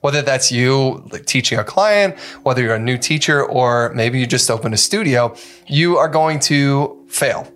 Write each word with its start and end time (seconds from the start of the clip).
Whether 0.00 0.22
that's 0.22 0.52
you 0.52 1.04
like, 1.10 1.26
teaching 1.26 1.58
a 1.58 1.64
client, 1.64 2.18
whether 2.44 2.62
you're 2.62 2.76
a 2.76 2.78
new 2.78 2.98
teacher, 2.98 3.44
or 3.44 3.92
maybe 3.94 4.20
you 4.20 4.26
just 4.26 4.50
opened 4.50 4.74
a 4.74 4.78
studio, 4.78 5.34
you 5.66 5.98
are 5.98 6.08
going 6.08 6.38
to 6.40 7.04
fail. 7.08 7.52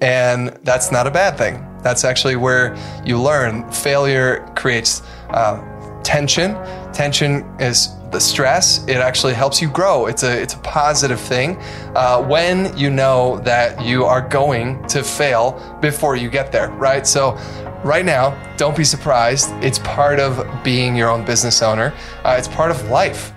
And 0.00 0.58
that's 0.62 0.90
not 0.92 1.06
a 1.06 1.10
bad 1.10 1.36
thing. 1.38 1.64
That's 1.82 2.04
actually 2.04 2.36
where 2.36 2.76
you 3.04 3.20
learn. 3.20 3.70
Failure 3.70 4.46
creates 4.56 5.02
uh, 5.30 5.62
tension. 6.02 6.54
Tension 6.92 7.44
is 7.60 7.94
the 8.10 8.18
stress. 8.18 8.84
It 8.88 8.96
actually 8.96 9.34
helps 9.34 9.60
you 9.60 9.68
grow. 9.68 10.06
It's 10.06 10.22
a 10.22 10.40
it's 10.40 10.54
a 10.54 10.58
positive 10.58 11.20
thing 11.20 11.58
uh, 11.94 12.22
when 12.22 12.76
you 12.76 12.90
know 12.90 13.38
that 13.40 13.84
you 13.84 14.04
are 14.04 14.26
going 14.26 14.86
to 14.88 15.02
fail 15.02 15.78
before 15.80 16.16
you 16.16 16.30
get 16.30 16.50
there, 16.50 16.70
right? 16.70 17.06
So. 17.06 17.36
Right 17.84 18.04
now, 18.04 18.36
don't 18.56 18.76
be 18.76 18.82
surprised. 18.82 19.50
It's 19.62 19.78
part 19.78 20.18
of 20.18 20.64
being 20.64 20.96
your 20.96 21.08
own 21.08 21.24
business 21.24 21.62
owner. 21.62 21.94
Uh, 22.24 22.34
it's 22.36 22.48
part 22.48 22.72
of 22.72 22.88
life. 22.88 23.32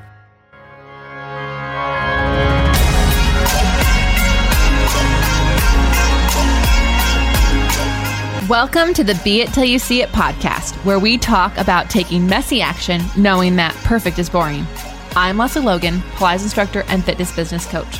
Welcome 8.50 8.96
to 8.96 9.04
the 9.04 9.20
Be 9.24 9.42
It 9.42 9.54
Till 9.54 9.64
You 9.64 9.78
See 9.78 10.02
It 10.02 10.10
podcast, 10.10 10.74
where 10.86 10.98
we 10.98 11.20
talk 11.20 11.56
about 11.58 11.92
taking 11.92 12.26
messy 12.26 12.62
action, 12.62 13.04
knowing 13.16 13.56
that 13.58 13.76
perfect 13.84 14.18
is 14.18 14.28
boring. 14.28 14.66
I'm 15.16 15.38
Lesley 15.38 15.62
Logan, 15.62 16.00
Pilates 16.16 16.42
instructor 16.42 16.84
and 16.88 17.06
fitness 17.06 17.34
business 17.36 17.68
coach. 17.68 18.00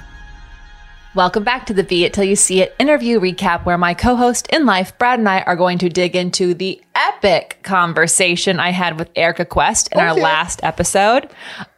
Welcome 1.13 1.43
back 1.43 1.65
to 1.65 1.73
the 1.73 1.83
Be 1.83 2.05
It 2.05 2.13
Till 2.13 2.23
You 2.23 2.37
See 2.37 2.61
It 2.61 2.73
interview 2.79 3.19
recap, 3.19 3.65
where 3.65 3.77
my 3.77 3.93
co 3.93 4.15
host 4.15 4.47
in 4.47 4.65
life, 4.65 4.97
Brad, 4.97 5.19
and 5.19 5.27
I 5.27 5.41
are 5.41 5.57
going 5.57 5.77
to 5.79 5.89
dig 5.89 6.15
into 6.15 6.53
the 6.53 6.81
epic 6.95 7.59
conversation 7.63 8.61
I 8.61 8.69
had 8.69 8.97
with 8.97 9.09
Erika 9.13 9.43
Quest 9.43 9.89
in 9.91 9.99
oh, 9.99 10.03
our 10.03 10.11
Okay. 10.11 10.21
last 10.21 10.63
episode. 10.63 11.29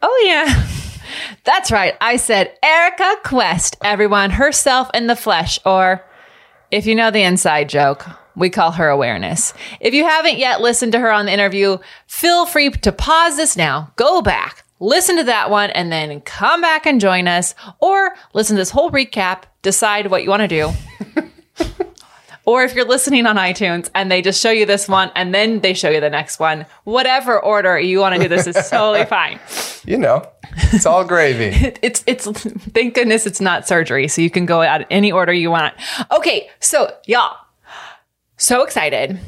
Oh, 0.04 0.24
yeah. 0.24 0.68
That's 1.46 1.72
right. 1.72 1.96
I 2.00 2.18
said 2.18 2.56
Erika 2.62 3.16
Quest, 3.24 3.76
everyone, 3.84 4.30
herself 4.30 4.92
in 4.94 5.08
the 5.08 5.16
flesh, 5.16 5.58
or 5.66 6.06
if 6.70 6.86
you 6.86 6.94
know 6.94 7.10
the 7.10 7.24
inside 7.24 7.70
joke, 7.70 8.06
we 8.36 8.52
call 8.52 8.74
her 8.74 8.88
awareness. 8.88 9.56
If 9.80 9.96
you 9.96 10.04
haven't 10.04 10.38
yet 10.38 10.62
listened 10.62 10.92
to 10.92 11.00
her 11.00 11.12
on 11.12 11.26
the 11.26 11.34
interview, 11.34 11.80
feel 12.06 12.46
free 12.46 12.70
to 12.70 12.92
pause 12.92 13.38
this 13.38 13.58
now, 13.58 13.94
go 13.96 14.22
back, 14.22 14.64
listen 14.80 15.18
to 15.18 15.24
that 15.26 15.50
one, 15.50 15.70
and 15.72 15.92
then 15.92 16.22
come 16.22 16.62
back 16.62 16.86
and 16.86 17.00
join 17.00 17.28
us, 17.28 17.56
or 17.80 18.14
listen 18.34 18.56
to 18.56 18.62
this 18.62 18.70
whole 18.70 18.92
recap, 18.92 19.44
decide 19.62 20.08
what 20.08 20.24
you 20.24 20.30
want 20.30 20.42
to 20.42 20.48
do. 20.48 20.72
Or 22.46 22.64
if 22.64 22.76
you're 22.76 22.86
listening 22.86 23.26
on 23.26 23.38
iTunes 23.38 23.90
and 23.96 24.12
they 24.12 24.22
just 24.22 24.42
show 24.42 24.52
you 24.52 24.66
this 24.66 24.90
one 24.90 25.12
and 25.16 25.34
then 25.34 25.62
they 25.62 25.74
show 25.74 25.90
you 25.90 26.02
the 26.02 26.10
next 26.10 26.40
one, 26.40 26.66
whatever 26.84 27.40
order 27.40 27.80
you 27.80 28.00
want 28.00 28.16
to 28.16 28.22
do 28.22 28.28
this 28.28 28.48
is 28.48 28.70
totally 28.70 29.06
fine. 29.10 29.40
You 29.86 29.98
know, 29.98 30.28
it's 30.58 30.86
all 30.86 31.06
gravy. 31.06 31.74
It's 31.82 32.04
it's 32.06 32.28
thank 32.28 32.96
goodness 32.96 33.26
it's 33.26 33.42
not 33.42 33.68
surgery, 33.68 34.08
so 34.08 34.22
you 34.22 34.30
can 34.30 34.46
go 34.46 34.62
out 34.62 34.86
any 34.90 35.12
order 35.12 35.34
you 35.34 35.52
want. 35.52 35.74
Okay, 36.12 36.50
so 36.60 36.94
y'all, 37.06 37.38
so 38.38 38.64
excited. 38.64 39.20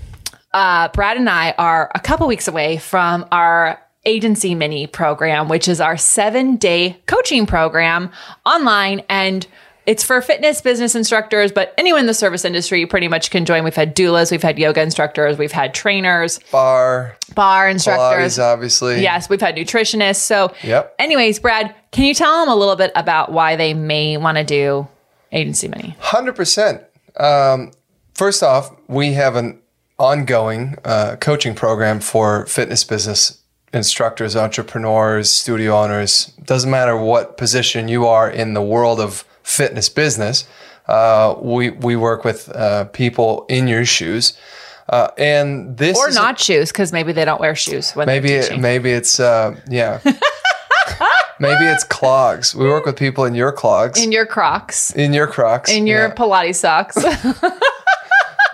Uh, 0.53 0.88
Brad 0.89 1.17
and 1.17 1.29
I 1.29 1.53
are 1.57 1.91
a 1.94 2.00
couple 2.00 2.27
weeks 2.27 2.47
away 2.47 2.77
from 2.77 3.25
our 3.31 3.81
agency 4.05 4.55
mini 4.55 4.88
program, 4.88 5.47
which 5.49 5.67
is 5.67 5.81
our 5.81 5.97
seven 5.97 6.55
day 6.57 6.97
coaching 7.07 7.45
program 7.45 8.11
online 8.45 9.01
and 9.09 9.47
it's 9.85 10.03
for 10.03 10.19
fitness 10.19 10.61
business 10.61 10.95
instructors, 10.95 11.51
but 11.51 11.73
anyone 11.77 11.99
in 12.01 12.05
the 12.07 12.13
service 12.15 12.44
industry 12.44 12.88
pretty 12.88 13.07
much 13.07 13.29
can 13.29 13.45
join. 13.45 13.63
We've 13.63 13.75
had 13.75 13.95
doulas, 13.95 14.31
we've 14.31 14.41
had 14.41 14.57
yoga 14.57 14.81
instructors, 14.81 15.38
we've 15.38 15.51
had 15.51 15.75
trainers, 15.75 16.39
Barre, 16.51 17.15
barre 17.35 17.69
instructors. 17.69 18.35
Pilates, 18.38 18.44
obviously. 18.44 19.01
Yes, 19.03 19.29
we've 19.29 19.39
had 19.41 19.55
nutritionists. 19.55 20.21
So, 20.21 20.51
Yep. 20.63 20.95
anyways, 20.97 21.38
Brad, 21.38 21.75
can 21.91 22.05
you 22.05 22.15
tell 22.15 22.39
them 22.39 22.49
a 22.49 22.55
little 22.55 22.75
bit 22.75 22.91
about 22.95 23.31
why 23.31 23.55
they 23.55 23.75
may 23.75 24.17
want 24.17 24.38
to 24.39 24.44
do 24.44 24.88
agency 25.31 25.67
money? 25.67 25.95
Hundred 25.99 26.35
percent. 26.35 26.81
Um, 27.17 27.71
first 28.15 28.41
off, 28.41 28.75
we 28.88 29.13
have 29.13 29.35
an 29.35 29.59
ongoing 29.99 30.77
uh, 30.83 31.15
coaching 31.17 31.53
program 31.53 31.99
for 31.99 32.45
fitness 32.47 32.83
business 32.83 33.39
instructors, 33.75 34.36
entrepreneurs, 34.36 35.31
studio 35.31 35.78
owners. 35.78 36.28
Doesn't 36.44 36.72
matter 36.72 36.97
what 36.97 37.38
position 37.38 37.88
you 37.88 38.08
are 38.08 38.30
in 38.30 38.53
the 38.53 38.62
world 38.62 39.00
of 39.00 39.25
fitness 39.44 39.90
business. 39.90 40.47
Uh, 40.88 41.36
we 41.41 41.72
we 41.72 41.96
work 41.96 42.24
with 42.24 42.50
uh, 42.50 42.86
people 42.86 43.46
in 43.50 43.68
your 43.68 43.86
shoes, 43.86 44.38
uh, 44.90 45.09
and 45.18 45.78
this 45.78 45.97
Or 45.97 46.12
not 46.12 46.40
shoes, 46.40 46.72
because 46.72 46.91
maybe 46.94 47.12
they 47.12 47.25
don't 47.25 47.41
wear 47.41 47.56
shoes 47.56 47.91
when 47.94 48.06
maybe 48.06 48.31
it, 48.34 48.59
maybe 48.59 48.91
it's 48.91 49.19
uh, 49.19 49.59
yeah. 49.68 50.00
maybe 51.40 51.66
it's 51.66 51.84
clogs. 51.84 52.53
We 52.56 52.66
work 52.66 52.86
with 52.86 52.97
people 52.97 53.25
in 53.25 53.34
your 53.34 53.52
clogs, 53.52 54.02
in 54.02 54.12
your 54.12 54.28
Crocs, 54.28 54.92
in 54.92 55.12
your 55.12 55.28
Crocs, 55.28 55.72
in 55.72 55.88
your 55.88 56.07
yeah, 56.07 56.13
Pilates 56.13 56.56
socks. 56.56 56.97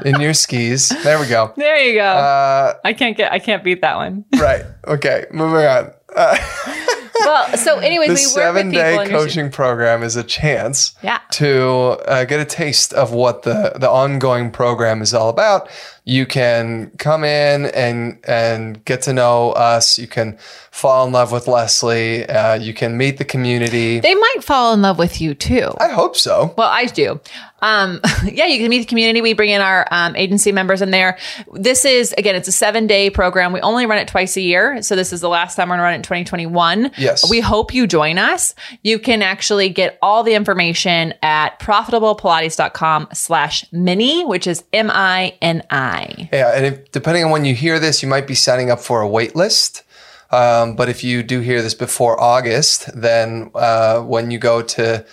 in 0.06 0.20
your 0.22 0.34
skis. 0.34 0.90
There 1.04 1.20
we 1.20 1.28
go. 1.28 1.54
there 1.58 1.78
you 1.80 1.96
go. 1.96 2.06
Uh, 2.06 2.74
I 2.84 2.94
can't 2.94 3.16
get. 3.18 3.32
I 3.32 3.40
can't 3.40 3.64
beat 3.64 3.82
that 3.82 3.96
one. 3.98 4.26
right. 4.40 4.64
Okay. 4.88 5.26
Moving 5.32 5.66
on. 5.66 5.92
Uh, 6.16 6.38
Well, 7.24 7.56
so 7.56 7.78
anyways, 7.78 8.08
the 8.08 8.14
we 8.16 8.22
work 8.44 8.48
seven 8.48 8.72
people. 8.72 8.82
day 8.84 8.94
in 9.04 9.12
your 9.12 9.20
coaching 9.20 9.52
program 9.52 10.02
is 10.02 10.16
a 10.16 10.24
chance 10.24 10.96
Yeah. 11.04 11.20
to 11.34 11.60
uh, 12.08 12.24
get 12.24 12.40
a 12.40 12.46
taste 12.46 12.94
of 12.94 13.14
what 13.14 13.44
the, 13.44 13.74
the 13.76 13.88
ongoing 13.88 14.50
program 14.50 15.04
is 15.04 15.14
all 15.14 15.30
about. 15.30 15.70
You 16.12 16.26
can 16.26 16.92
come 16.98 17.24
in 17.24 17.68
and 17.68 18.20
and 18.28 18.84
get 18.84 19.02
to 19.04 19.14
know 19.14 19.52
us. 19.52 19.98
You 19.98 20.08
can 20.08 20.38
fall 20.72 21.06
in 21.06 21.14
love 21.14 21.32
with 21.32 21.48
Lesley. 21.48 22.28
Uh, 22.28 22.56
you 22.56 22.74
can 22.74 22.98
meet 22.98 23.18
the 23.18 23.24
community. 23.24 24.00
They 24.00 24.16
might 24.16 24.38
fall 24.42 24.74
in 24.74 24.82
love 24.82 24.98
with 24.98 25.22
you 25.22 25.34
too. 25.34 25.72
I 25.80 25.88
hope 25.88 26.18
so. 26.18 26.54
Well, 26.58 26.70
I 26.70 26.86
do. 26.86 27.20
Um, 27.62 28.02
yeah, 28.26 28.46
you 28.46 28.58
can 28.60 28.70
meet 28.70 28.80
the 28.80 28.86
community. 28.86 29.22
We 29.22 29.34
bring 29.34 29.50
in 29.50 29.62
our 29.62 29.88
um, 29.92 30.16
agency 30.16 30.52
members 30.52 30.82
in 30.82 30.92
there. 30.92 31.18
This 31.54 31.86
is, 31.86 32.14
again, 32.18 32.36
it's 32.36 32.48
a 32.48 32.52
seven 32.52 32.88
day 32.88 33.10
program. 33.10 33.54
We 33.54 33.62
only 33.62 33.86
run 33.86 34.00
it 34.00 34.08
twice 34.08 34.36
a 34.38 34.42
year. 34.42 34.82
So 34.82 34.96
this 34.96 35.14
is 35.14 35.22
the 35.22 35.30
last 35.30 35.56
time 35.56 35.70
we're 35.70 35.76
going 35.76 35.80
to 35.80 35.84
run 35.84 35.94
it 35.94 35.98
in 35.98 36.04
2021. 36.04 36.92
Yes. 36.98 37.30
We 37.30 37.40
hope 37.40 37.74
you 37.74 37.88
join 37.88 38.18
us. 38.18 38.56
You 38.84 39.00
can 39.00 39.22
actually 39.22 39.70
get 39.70 39.98
all 40.02 40.24
the 40.24 40.34
information 40.34 41.14
at 41.22 41.60
profitablepilates.com 41.60 43.10
slash 43.14 43.72
mini, 43.72 44.26
which 44.26 44.48
is 44.48 44.64
M 44.74 44.90
I 44.92 45.38
N 45.42 45.64
I. 45.70 46.01
Yeah, 46.32 46.56
and 46.56 46.66
if, 46.66 46.92
depending 46.92 47.24
on 47.24 47.32
when 47.32 47.46
you 47.46 47.56
hear 47.56 47.80
this, 47.80 48.02
you 48.02 48.10
might 48.10 48.28
be 48.28 48.36
signing 48.36 48.72
up 48.72 48.80
for 48.80 49.02
a 49.02 49.08
wait 49.08 49.36
list. 49.36 49.84
Um, 50.32 50.76
but 50.76 50.88
if 50.88 51.04
you 51.04 51.24
do 51.24 51.42
hear 51.42 51.62
this 51.62 51.74
before 51.74 52.20
August, 52.22 52.90
then 53.00 53.52
uh, 53.54 54.02
when 54.02 54.32
you 54.32 54.40
go 54.40 54.62
to 54.62 55.06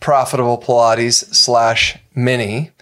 Profitable 0.00 0.58
Pilates 0.58 1.34
slash 1.34 1.98
mini, 2.14 2.72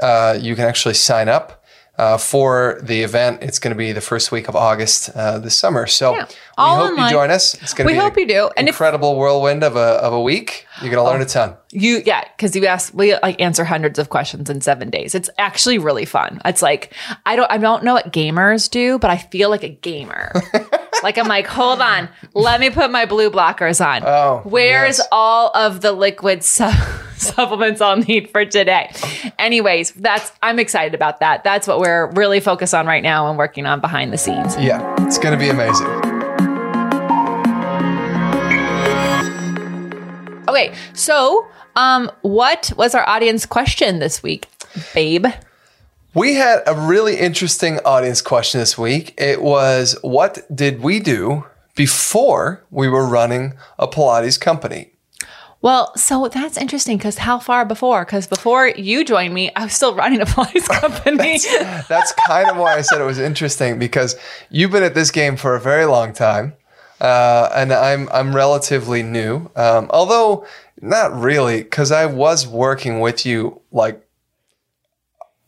uh, 0.00 0.36
you 0.40 0.56
can 0.56 0.64
actually 0.64 0.94
sign 0.94 1.28
up 1.28 1.64
uh, 1.98 2.16
for 2.16 2.78
the 2.82 3.02
event. 3.02 3.42
It's 3.42 3.58
going 3.58 3.72
to 3.72 3.78
be 3.78 3.92
the 3.92 4.00
first 4.00 4.30
week 4.30 4.48
of 4.48 4.54
August 4.56 5.10
uh, 5.14 5.38
this 5.38 5.58
summer. 5.58 5.86
So 5.86 6.12
we 6.14 6.20
all 6.56 6.86
hope 6.86 6.98
you 6.98 7.10
join 7.10 7.30
us. 7.30 7.54
It's 7.54 7.74
going 7.74 7.86
to 7.86 7.92
We 7.92 7.98
be 7.98 8.02
hope 8.02 8.14
an 8.14 8.20
you 8.20 8.28
do. 8.28 8.50
And 8.56 8.68
if- 8.68 8.74
incredible 8.74 9.16
whirlwind 9.16 9.64
of 9.64 9.76
a, 9.76 10.00
of 10.00 10.12
a 10.12 10.20
week. 10.20 10.66
You're 10.80 10.92
going 10.92 11.04
to 11.04 11.10
learn 11.10 11.20
a 11.20 11.26
ton. 11.26 11.56
You 11.72 12.02
yeah, 12.06 12.22
because 12.36 12.54
you 12.54 12.64
ask 12.66 12.94
we 12.94 13.14
like 13.18 13.40
answer 13.40 13.64
hundreds 13.64 13.98
of 13.98 14.08
questions 14.10 14.48
in 14.48 14.60
seven 14.60 14.90
days. 14.90 15.14
It's 15.14 15.28
actually 15.36 15.78
really 15.78 16.04
fun. 16.04 16.40
It's 16.44 16.62
like 16.62 16.94
I 17.26 17.34
don't 17.34 17.50
I 17.50 17.58
don't 17.58 17.82
know 17.82 17.94
what 17.94 18.12
gamers 18.12 18.70
do, 18.70 18.98
but 18.98 19.10
I 19.10 19.16
feel 19.18 19.50
like 19.50 19.64
a 19.64 19.68
gamer. 19.68 20.32
like 21.02 21.18
I'm 21.18 21.26
like, 21.26 21.46
hold 21.48 21.80
on, 21.80 22.08
let 22.32 22.60
me 22.60 22.70
put 22.70 22.90
my 22.92 23.06
blue 23.06 23.28
blockers 23.30 23.84
on. 23.84 24.02
Oh, 24.06 24.40
where's 24.44 24.98
yes. 24.98 25.08
all 25.10 25.50
of 25.54 25.80
the 25.80 25.92
liquid 25.92 26.44
su- 26.44 26.70
supplements 27.22 27.80
I'll 27.80 27.96
need 27.96 28.30
for 28.30 28.44
today? 28.44 28.92
Anyways, 29.38 29.92
that's 29.92 30.32
I'm 30.42 30.58
excited 30.58 30.94
about 30.94 31.20
that. 31.20 31.44
That's 31.44 31.66
what 31.66 31.80
we're 31.80 32.10
really 32.12 32.40
focused 32.40 32.74
on 32.74 32.86
right 32.86 33.02
now 33.02 33.28
and 33.28 33.36
working 33.36 33.66
on 33.66 33.80
behind 33.80 34.12
the 34.12 34.18
scenes. 34.18 34.56
Yeah, 34.56 34.94
it's 35.00 35.18
going 35.18 35.32
to 35.32 35.38
be 35.38 35.48
amazing. 35.48 35.86
Okay, 40.48 40.74
so 40.94 41.46
um, 41.76 42.10
what 42.22 42.72
was 42.76 42.94
our 42.94 43.06
audience 43.08 43.44
question 43.46 43.98
this 43.98 44.22
week, 44.22 44.48
babe? 44.94 45.26
We 46.14 46.34
had 46.34 46.62
a 46.66 46.74
really 46.74 47.16
interesting 47.16 47.78
audience 47.84 48.22
question 48.22 48.60
this 48.60 48.78
week. 48.78 49.14
It 49.20 49.42
was 49.42 49.96
what 50.02 50.40
did 50.54 50.80
we 50.80 51.00
do 51.00 51.44
before 51.76 52.64
we 52.70 52.88
were 52.88 53.06
running 53.06 53.54
a 53.78 53.86
Pilates 53.86 54.40
company? 54.40 54.92
Well, 55.60 55.96
so 55.96 56.28
that's 56.28 56.56
interesting 56.56 56.98
because 56.98 57.18
how 57.18 57.40
far 57.40 57.64
before? 57.64 58.04
Because 58.04 58.28
before 58.28 58.68
you 58.68 59.04
joined 59.04 59.34
me, 59.34 59.50
I 59.56 59.64
was 59.64 59.72
still 59.72 59.94
running 59.94 60.20
a 60.20 60.24
Pilates 60.24 60.68
company. 60.80 61.38
That's 61.88 62.12
kind 62.26 62.48
of 62.48 62.56
why 62.56 62.76
I 62.76 62.82
said 62.82 63.00
it 63.00 63.04
was 63.04 63.18
interesting 63.18 63.78
because 63.78 64.16
you've 64.50 64.70
been 64.70 64.84
at 64.84 64.94
this 64.94 65.10
game 65.10 65.36
for 65.36 65.56
a 65.56 65.60
very 65.60 65.84
long 65.84 66.12
time, 66.12 66.54
uh, 67.00 67.48
and 67.52 67.72
I'm 67.72 68.08
I'm 68.10 68.36
relatively 68.36 69.02
new. 69.02 69.50
Um, 69.56 69.90
although 69.90 70.46
not 70.80 71.12
really, 71.18 71.64
because 71.64 71.90
I 71.90 72.06
was 72.06 72.46
working 72.46 73.00
with 73.00 73.26
you 73.26 73.60
like 73.72 74.00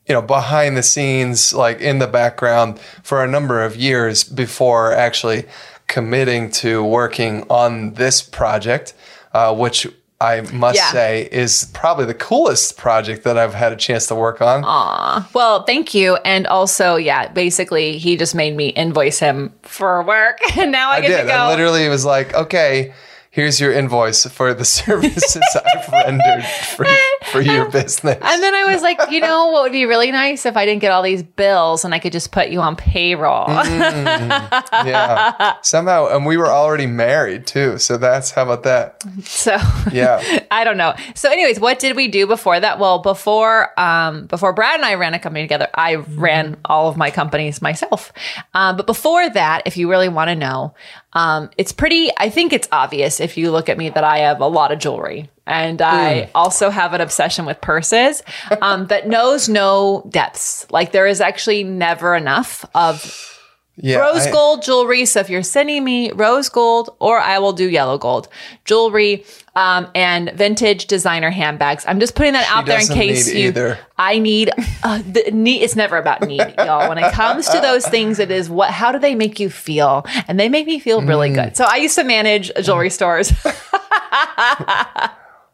you 0.09 0.15
know 0.15 0.23
behind 0.23 0.77
the 0.77 0.83
scenes, 0.83 1.53
like 1.53 1.81
in 1.81 2.01
the 2.01 2.09
background 2.09 2.81
for 3.05 3.23
a 3.23 3.29
number 3.29 3.63
of 3.63 3.77
years 3.77 4.25
before 4.25 4.93
actually 4.93 5.45
committing 5.87 6.51
to 6.51 6.83
working 6.83 7.45
on 7.49 7.95
this 7.95 8.23
project, 8.23 8.93
uh, 9.33 9.55
which 9.55 9.87
I 10.23 10.43
must 10.53 10.77
Yeah. 10.77 10.93
say 10.93 11.29
is 11.33 11.71
probably 11.73 12.05
the 12.05 12.13
coolest 12.15 12.77
project 12.77 13.25
that 13.25 13.39
I've 13.39 13.55
had 13.55 13.73
a 13.73 13.77
chance 13.77 14.07
to 14.09 14.15
work 14.15 14.43
on. 14.43 14.63
Aw. 14.65 15.27
Well, 15.33 15.63
thank 15.65 15.95
you. 15.95 16.17
And 16.27 16.47
also, 16.47 16.97
yeah, 16.97 17.29
basically, 17.29 17.97
he 17.97 18.17
just 18.19 18.35
made 18.35 18.55
me 18.55 18.69
invoice 18.69 19.19
him 19.19 19.53
for 19.63 20.03
work, 20.03 20.39
and 20.59 20.71
now 20.71 20.91
I, 20.91 20.97
I 20.97 21.01
get 21.01 21.09
did. 21.09 21.21
to 21.23 21.27
go. 21.29 21.33
I 21.35 21.49
literally 21.51 21.89
was 21.89 22.05
like, 22.05 22.35
okay, 22.35 22.93
here's 23.41 23.59
your 23.59 23.73
invoice 23.73 24.27
for 24.27 24.53
the 24.53 24.65
services 24.67 25.43
I've 25.55 25.89
rendered 25.89 26.45
for, 26.45 26.85
for 27.33 27.41
your 27.41 27.71
business. 27.71 28.19
and 28.21 28.43
then 28.43 28.55
I 28.55 28.71
was 28.71 28.83
like, 28.83 29.01
you 29.11 29.21
know, 29.21 29.49
what 29.49 29.63
would 29.63 29.73
be 29.73 29.87
really 29.87 30.13
nice 30.13 30.45
if 30.45 30.59
I 30.59 30.67
didn't 30.67 30.83
get 30.83 30.93
all 30.93 31.03
these 31.03 31.23
bills 31.23 31.83
and 31.83 31.95
I 31.95 31.99
could 31.99 32.13
just 32.13 32.33
put 32.33 32.51
you 32.51 32.61
on 32.61 32.77
payroll. 32.77 33.49
yeah. 33.49 35.57
Somehow, 35.63 36.09
and 36.09 36.27
we 36.27 36.37
were 36.37 36.49
already 36.49 36.87
married 36.87 37.47
too. 37.47 37.79
So 37.79 37.97
that's 37.97 38.33
how 38.33 38.43
about 38.43 38.63
that? 38.65 39.03
so 39.25 39.57
Yeah. 39.91 40.45
I 40.51 40.65
don't 40.65 40.77
know. 40.77 40.95
So, 41.15 41.31
anyways, 41.31 41.61
what 41.61 41.79
did 41.79 41.97
we 41.97 42.09
do 42.09 42.27
before 42.27 42.61
that? 42.61 42.79
Well, 42.79 42.99
before 42.99 43.79
um, 43.81 44.27
before 44.27 44.53
Brad 44.53 44.75
and 44.75 44.85
I 44.85 44.95
ran 44.95 45.15
a 45.15 45.19
company 45.19 45.45
together, 45.45 45.69
I 45.75 45.95
ran 45.95 46.59
all 46.67 46.89
of 46.89 46.99
my 46.99 47.11
companies 47.11 47.63
myself. 47.63 48.13
Um, 48.53 48.77
but 48.77 48.87
before 48.87 49.31
that, 49.31 49.63
if 49.65 49.79
you 49.79 49.89
really 49.89 50.11
want 50.11 50.29
to 50.29 50.35
know, 50.35 50.75
um, 51.13 51.51
it's 51.59 51.73
pretty. 51.73 52.11
I 52.17 52.31
think 52.31 52.53
it's 52.53 52.69
obvious 52.71 53.21
if 53.21 53.37
you 53.37 53.51
look 53.51 53.69
at 53.69 53.77
me 53.77 53.91
that 53.91 54.05
I 54.05 54.19
have 54.19 54.41
a 54.41 54.47
lot 54.47 54.73
of 54.73 54.79
jewelry. 54.79 55.29
And 55.47 55.83
I 55.83 56.31
also 56.33 56.71
have 56.71 56.93
an 56.93 57.01
obsession 57.01 57.45
with 57.45 57.61
purses 57.61 58.23
um, 58.63 58.87
that 58.87 59.09
knows 59.09 59.49
no 59.49 60.07
depths. 60.09 60.65
Like 60.71 60.93
there 60.93 61.09
is 61.09 61.21
actually 61.21 61.65
never 61.65 62.15
enough 62.15 62.65
of 62.73 63.40
Yeah. 63.83 63.99
rose 63.99 64.27
I- 64.27 64.31
gold 64.31 64.63
jewelry. 64.63 65.05
So 65.05 65.21
if 65.21 65.31
you're 65.31 65.43
sending 65.43 65.85
me 65.85 66.11
rose 66.13 66.49
gold, 66.49 66.95
or 67.01 67.19
I 67.19 67.39
will 67.39 67.53
do 67.53 67.69
yellow 67.69 67.99
gold 67.99 68.29
jewelry 68.65 69.25
um, 69.57 69.89
and 69.95 70.31
vintage 70.35 70.87
designer 70.87 71.31
handbags. 71.31 71.85
I'm 71.89 71.99
just 72.01 72.15
putting 72.15 72.35
that 72.35 72.47
out 72.49 72.67
there 72.67 72.81
in 72.81 72.87
case 72.87 73.27
need 73.27 73.41
you. 73.41 73.49
either. 73.49 73.79
I 73.99 74.19
need 74.19 74.51
uh, 74.83 75.03
the 75.07 75.31
need. 75.33 75.63
It's 75.63 75.77
never 75.77 75.97
about 75.99 76.23
need, 76.23 76.39
y'all. 76.59 76.89
When 76.89 76.99
it 76.99 77.13
comes 77.13 77.49
to 77.49 77.61
those 77.61 77.87
things, 77.87 78.19
it 78.19 78.31
is 78.31 78.49
what. 78.49 78.71
How 78.71 78.93
do 78.93 78.99
they 78.99 79.15
make 79.15 79.41
you 79.41 79.51
feel? 79.51 80.07
And 80.29 80.39
they 80.39 80.49
make 80.49 80.67
me 80.67 80.79
feel 80.79 81.03
really 81.03 81.31
Mm. 81.31 81.35
good. 81.35 81.57
So 81.57 81.65
I 81.69 81.77
used 81.77 81.97
to 81.97 82.05
manage 82.05 82.51
jewelry 82.63 82.91
stores. 82.91 83.33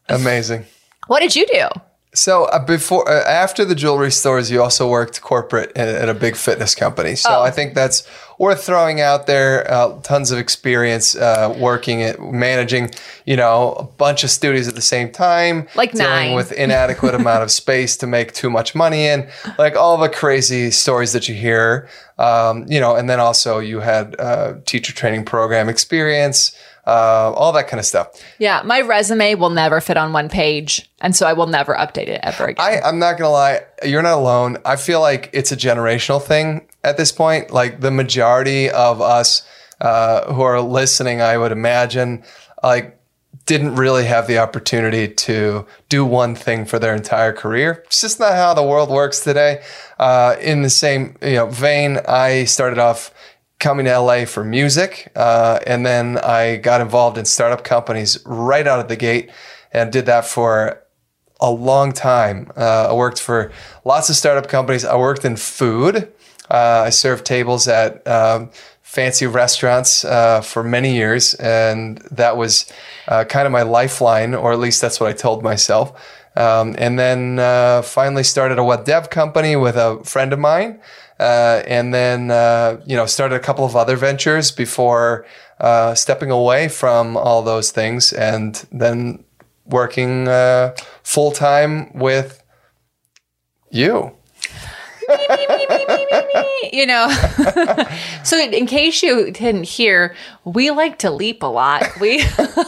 Amazing. 0.09 0.65
what 1.09 1.21
did 1.21 1.35
you 1.35 1.47
do? 1.47 1.69
So 2.17 2.45
uh, 2.47 2.59
before, 2.65 3.09
uh, 3.09 3.23
after 3.25 3.65
the 3.65 3.75
jewelry 3.75 4.11
stores, 4.11 4.51
you 4.51 4.63
also 4.63 4.89
worked 4.89 5.21
corporate 5.21 5.71
at, 5.77 5.89
at 5.89 6.09
a 6.09 6.15
big 6.15 6.35
fitness 6.35 6.75
company. 6.75 7.15
So 7.15 7.29
Oh. 7.31 7.43
I 7.43 7.51
think 7.51 7.75
that's 7.75 8.05
worth 8.39 8.65
throwing 8.65 9.01
out 9.01 9.27
there. 9.27 9.71
Uh, 9.71 9.99
tons 10.03 10.31
of 10.31 10.39
experience 10.39 11.15
uh, 11.15 11.55
working 11.59 12.03
at 12.03 12.21
managing, 12.21 12.91
you 13.27 13.37
know, 13.37 13.73
a 13.75 13.83
bunch 13.85 14.25
of 14.25 14.31
studios 14.31 14.67
at 14.69 14.75
the 14.75 14.81
same 14.83 15.11
time, 15.13 15.69
Like 15.75 15.93
dealing 15.93 16.09
nine. 16.11 16.35
with 16.35 16.53
inadequate 16.67 17.15
amount 17.15 17.43
of 17.43 17.51
space 17.51 17.97
to 17.99 18.07
make 18.07 18.33
too 18.33 18.49
much 18.51 18.75
money 18.75 19.07
in, 19.07 19.29
like 19.59 19.77
all 19.77 19.97
the 19.99 20.09
crazy 20.09 20.71
stories 20.71 21.13
that 21.13 21.29
you 21.29 21.35
hear. 21.35 21.89
Um, 22.19 22.65
you 22.67 22.81
know, 22.81 22.97
and 22.97 23.11
then 23.11 23.21
also 23.21 23.59
you 23.59 23.81
had 23.81 24.17
uh, 24.19 24.55
teacher 24.65 24.95
training 24.95 25.25
program 25.27 25.69
experience. 25.69 26.57
Uh, 26.87 27.33
all 27.35 27.53
that 27.53 27.67
kind 27.67 27.81
of 27.81 27.87
stuff. 27.87 28.09
Yeah, 28.39 28.63
my 28.65 28.81
resume 28.81 29.35
will 29.35 29.51
never 29.51 29.81
fit 29.81 29.97
on 29.97 30.13
one 30.13 30.29
page, 30.29 30.89
and 31.01 31.17
so 31.17 31.27
I 31.27 31.33
will 31.33 31.49
never 31.49 31.75
update 31.75 32.09
it 32.09 32.21
ever 32.23 32.47
again. 32.47 32.65
I, 32.65 32.81
I'm 32.81 33.01
not 33.01 33.19
gonna 33.19 33.31
lie, 33.31 33.63
you're 33.85 34.03
not 34.03 34.19
alone. 34.19 34.59
I 34.65 34.77
feel 34.77 35.01
like 35.01 35.29
it's 35.33 35.51
a 35.51 35.57
generational 35.57 36.23
thing 36.23 36.69
at 36.85 36.97
this 36.97 37.11
point. 37.11 37.51
Like 37.51 37.81
the 37.81 37.91
majority 37.91 38.71
of 38.71 39.01
us 39.01 39.47
uh, 39.81 40.33
who 40.33 40.43
are 40.43 40.61
listening, 40.61 41.21
I 41.21 41.37
would 41.39 41.53
imagine, 41.53 42.23
like 42.63 42.97
didn't 43.47 43.77
really 43.77 44.05
have 44.05 44.27
the 44.27 44.39
opportunity 44.39 45.07
to 45.07 45.65
do 45.89 46.05
one 46.05 46.35
thing 46.35 46.65
for 46.65 46.79
their 46.79 46.95
entire 46.95 47.33
career. 47.33 47.85
It's 47.87 48.01
just 48.01 48.19
not 48.19 48.33
how 48.33 48.55
the 48.55 48.63
world 48.63 48.91
works 48.91 49.21
today. 49.21 49.63
Uh, 49.99 50.37
in 50.41 50.63
the 50.63 50.71
same 50.71 51.17
you 51.23 51.35
know 51.35 51.47
vein, 51.47 51.99
I 52.09 52.45
started 52.45 52.79
off 52.79 53.13
coming 53.59 53.87
to 53.87 53.99
LA 53.99 54.25
for 54.25 54.45
music, 54.45 55.13
uh, 55.17 55.59
and 55.67 55.85
then 55.85 56.19
I 56.19 56.57
got 56.57 56.81
involved 56.81 57.19
in 57.19 57.25
startup 57.25 57.65
companies 57.65 58.19
right 58.27 58.67
out 58.67 58.81
of 58.81 58.89
the 58.89 58.97
gate, 58.97 59.31
and 59.73 59.93
did 59.93 60.07
that 60.07 60.25
for 60.25 60.83
a 61.41 61.51
long 61.51 61.93
time. 61.93 62.51
Uh, 62.57 62.89
I 62.91 62.93
worked 62.93 63.21
for 63.21 63.53
lots 63.85 64.09
of 64.09 64.17
startup 64.17 64.49
companies. 64.49 64.85
I 64.85 64.97
worked 64.97 65.25
in 65.25 65.37
food. 65.37 66.13
Uh, 66.51 66.85
I 66.87 66.91
served 66.91 67.27
tables 67.27 67.69
at 67.69 68.07
um, 68.07 68.51
fancy 68.83 69.27
restaurants 69.27 70.05
uh, 70.05 70.41
for 70.41 70.63
many 70.63 70.95
years, 70.95 71.35
and 71.35 71.99
that 72.11 72.37
was 72.37 72.71
uh, 73.09 73.25
kind 73.25 73.47
of 73.47 73.53
my 73.53 73.63
lifeline, 73.63 74.35
or 74.35 74.53
at 74.53 74.59
least 74.59 74.81
that's 74.81 75.01
what 75.01 75.11
I 75.11 75.13
told 75.13 75.43
myself. 75.43 75.93
Um, 76.37 76.75
and 76.79 76.99
then 76.99 77.39
uh, 77.39 77.83
finally 77.83 78.23
started 78.23 78.59
a 78.59 78.65
web 78.65 78.85
dev 78.85 79.11
company 79.11 79.57
with 79.57 79.77
a 79.77 80.03
friend 80.05 80.33
of 80.33 80.39
mine, 80.39 80.81
uh, 81.19 81.63
and 81.67 81.95
then 81.95 82.31
uh, 82.31 82.81
you 82.87 82.97
know 82.97 83.07
started 83.07 83.37
a 83.37 83.41
couple 83.41 83.65
of 83.65 83.75
other 83.77 83.97
ventures 83.97 84.51
before 84.51 85.27
uh, 85.61 85.95
stepping 85.95 86.31
away 86.31 86.69
from 86.69 87.17
all 87.17 87.43
those 87.43 87.71
things, 87.71 88.13
and 88.13 88.67
then 88.71 89.25
working 89.65 90.29
uh, 90.29 90.75
full 91.03 91.33
time 91.33 91.93
with 91.95 92.43
you. 93.71 94.13
you 96.77 96.87
know. 96.87 97.09
so 98.23 98.39
in 98.39 98.67
case 98.67 99.03
you 99.03 99.31
didn't 99.31 99.65
hear, 99.65 100.15
we 100.45 100.71
like 100.71 100.99
to 100.99 101.11
leap 101.11 101.43
a 101.43 101.47
lot. 101.47 101.85
We 102.01 102.23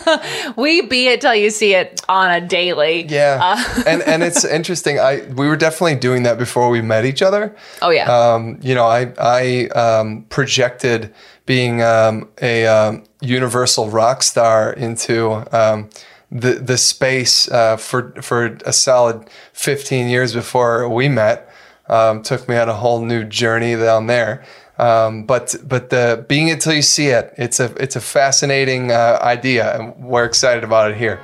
we 0.57 0.81
be 0.83 1.09
it 1.09 1.21
till 1.21 1.35
you 1.35 1.51
see 1.51 1.75
it 1.75 2.01
on 2.09 2.31
a 2.31 2.41
daily. 2.41 3.07
Yeah, 3.07 3.63
and 3.87 4.03
and 4.03 4.23
it's 4.23 4.45
interesting. 4.45 4.99
I 4.99 5.23
we 5.37 5.47
were 5.47 5.57
definitely 5.57 5.97
doing 5.97 6.23
that 6.23 6.39
before 6.39 6.71
we 6.71 6.81
met 6.81 7.05
each 7.05 7.23
other. 7.23 7.55
Oh 7.83 7.91
yeah. 7.91 8.11
Um, 8.11 8.59
you 8.63 8.75
know, 8.75 8.87
I 8.87 9.13
I 9.19 9.67
um, 9.69 10.25
projected 10.31 11.15
being 11.45 11.83
um, 11.83 12.29
a 12.41 12.67
um, 12.67 13.05
universal 13.21 13.91
rock 13.91 14.23
star 14.23 14.73
into 14.73 15.45
um, 15.57 15.91
the 16.31 16.55
the 16.55 16.79
space 16.79 17.51
uh, 17.51 17.77
for 17.77 18.13
for 18.23 18.57
a 18.65 18.73
solid 18.73 19.29
fifteen 19.53 20.09
years 20.09 20.33
before 20.33 20.89
we 20.89 21.09
met. 21.09 21.48
Um, 21.89 22.23
took 22.23 22.49
me 22.49 22.57
on 22.57 22.69
a 22.69 22.75
whole 22.75 23.05
new 23.05 23.25
journey 23.25 23.75
down 23.75 24.07
there. 24.07 24.45
Um, 24.79 25.25
but 25.25 25.57
but 25.65 25.91
the 25.91 26.25
being 26.29 26.49
it 26.49 26.61
till 26.61 26.75
you 26.75 26.83
see 26.83 27.09
it, 27.09 27.35
it's 27.37 27.59
a 27.59 27.75
it's 27.83 27.97
a 27.97 28.01
fascinating 28.01 28.93
uh, 28.93 29.19
idea, 29.21 29.77
and 29.77 29.97
we're 29.97 30.25
excited 30.25 30.63
about 30.63 30.91
it 30.91 30.97
here. 30.97 31.21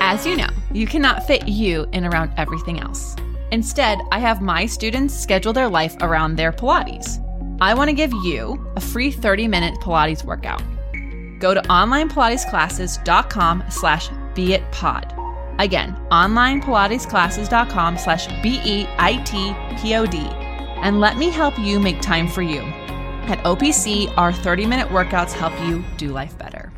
As 0.00 0.26
you 0.26 0.36
know, 0.36 0.48
you 0.72 0.86
cannot 0.86 1.26
fit 1.26 1.46
you 1.46 1.86
in 1.92 2.06
around 2.06 2.32
everything 2.38 2.80
else. 2.80 3.14
Instead, 3.52 4.00
I 4.10 4.18
have 4.20 4.40
my 4.40 4.64
students 4.64 5.14
schedule 5.14 5.52
their 5.52 5.68
life 5.68 5.96
around 6.00 6.36
their 6.36 6.52
Pilates. 6.52 7.18
I 7.60 7.74
want 7.74 7.90
to 7.90 7.94
give 7.94 8.12
you 8.24 8.64
a 8.76 8.80
free 8.80 9.12
30-minute 9.12 9.74
Pilates 9.80 10.24
workout. 10.24 10.62
Go 11.40 11.52
to 11.52 11.60
onlinepilatesclasses.com 11.62 13.64
slash 13.68 14.08
beitpod. 14.34 15.19
Again, 15.58 15.96
onlinepilatesclasses.com 16.10 17.98
slash 17.98 18.26
B-E-I-T-P-O-D. 18.42 20.18
And 20.82 21.00
let 21.00 21.16
me 21.18 21.30
help 21.30 21.58
you 21.58 21.78
make 21.78 22.00
time 22.00 22.28
for 22.28 22.42
you. 22.42 22.60
At 22.60 23.38
OPC, 23.44 24.12
our 24.16 24.32
30-minute 24.32 24.88
workouts 24.88 25.32
help 25.32 25.52
you 25.66 25.84
do 25.96 26.08
life 26.08 26.36
better. 26.38 26.72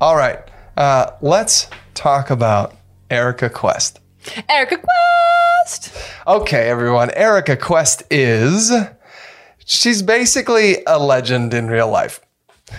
All 0.00 0.16
right, 0.16 0.38
uh, 0.76 1.12
let's 1.20 1.68
talk 1.94 2.30
about 2.30 2.76
Erika 3.10 3.50
Quest. 3.50 4.00
Erika 4.48 4.78
Quest! 4.78 5.92
Okay, 6.26 6.68
everyone. 6.68 7.10
Erika 7.10 7.56
Quest 7.56 8.02
is. 8.10 8.72
She's 9.64 10.02
basically 10.02 10.78
a 10.86 10.98
legend 10.98 11.52
in 11.52 11.68
real 11.68 11.88
life. 11.88 12.20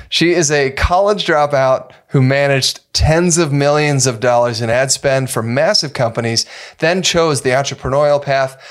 She 0.10 0.32
is 0.32 0.52
a 0.52 0.72
college 0.72 1.26
dropout 1.26 1.92
who 2.10 2.22
managed 2.22 2.82
tens 2.94 3.38
of 3.38 3.54
millions 3.54 4.06
of 4.06 4.20
dollars 4.20 4.62
in 4.62 4.70
ad 4.70 4.92
spend 4.92 5.30
for 5.30 5.42
massive 5.42 5.94
companies, 5.94 6.46
then 6.80 7.02
chose 7.02 7.42
the 7.42 7.52
entrepreneurial 7.52 8.22
path, 8.22 8.62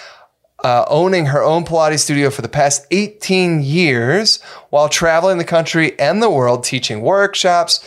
uh, 0.63 0.85
owning 0.89 1.27
her 1.27 1.43
own 1.43 1.65
Pilates 1.65 2.01
studio 2.01 2.31
for 2.31 2.43
the 2.43 2.49
past 2.49 2.87
18 2.91 3.63
years 3.63 4.43
while 4.71 4.89
traveling 4.89 5.39
the 5.39 5.45
country 5.45 5.99
and 5.99 6.23
the 6.23 6.31
world 6.31 6.65
teaching 6.65 7.01
workshops, 7.01 7.85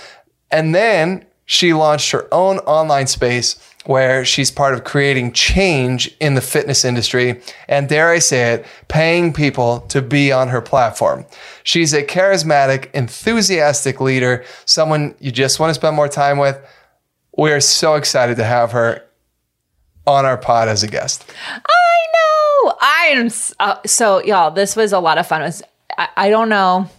and 0.50 0.74
then 0.74 1.26
she 1.46 1.74
launched 1.74 2.12
her 2.12 2.28
own 2.34 2.58
online 2.60 3.08
space 3.08 3.56
where 3.86 4.24
she's 4.24 4.50
part 4.50 4.74
of 4.74 4.84
creating 4.84 5.34
change 5.34 6.16
in 6.20 6.36
the 6.36 6.42
fitness 6.42 6.86
industry 6.86 7.42
and, 7.68 7.90
dare 7.90 8.10
I 8.10 8.20
say 8.20 8.54
it, 8.54 8.66
paying 8.88 9.34
people 9.34 9.82
to 9.90 10.02
be 10.02 10.32
on 10.32 10.48
her 10.50 10.62
platform. 10.62 11.26
She's 11.64 11.94
a 11.94 12.04
charismatic, 12.04 12.90
enthusiastic 12.94 14.00
leader, 14.00 14.46
someone 14.66 15.16
you 15.20 15.32
just 15.32 15.60
want 15.60 15.72
to 15.72 15.74
spend 15.74 15.96
more 15.96 16.08
time 16.08 16.38
with. 16.38 16.60
We 17.38 17.52
are 17.52 17.62
so 17.62 17.96
excited 17.96 18.38
to 18.38 18.44
have 18.44 18.72
her 18.72 19.04
on 20.06 20.26
our 20.26 20.38
pod 20.38 20.68
as 20.68 20.84
a 20.84 20.88
guest. 20.88 21.26
I 21.48 22.06
know. 22.14 22.74
I 22.82 23.06
am 23.16 23.30
uh, 23.60 23.78
so 23.86 24.24
y'all. 24.24 24.52
This 24.52 24.76
was 24.76 24.94
a 24.94 25.00
lot 25.00 25.18
of 25.18 25.28
fun. 25.28 25.42
Was, 25.42 25.64
I, 25.98 26.10
I 26.16 26.30
don't 26.30 26.50
know. 26.50 26.90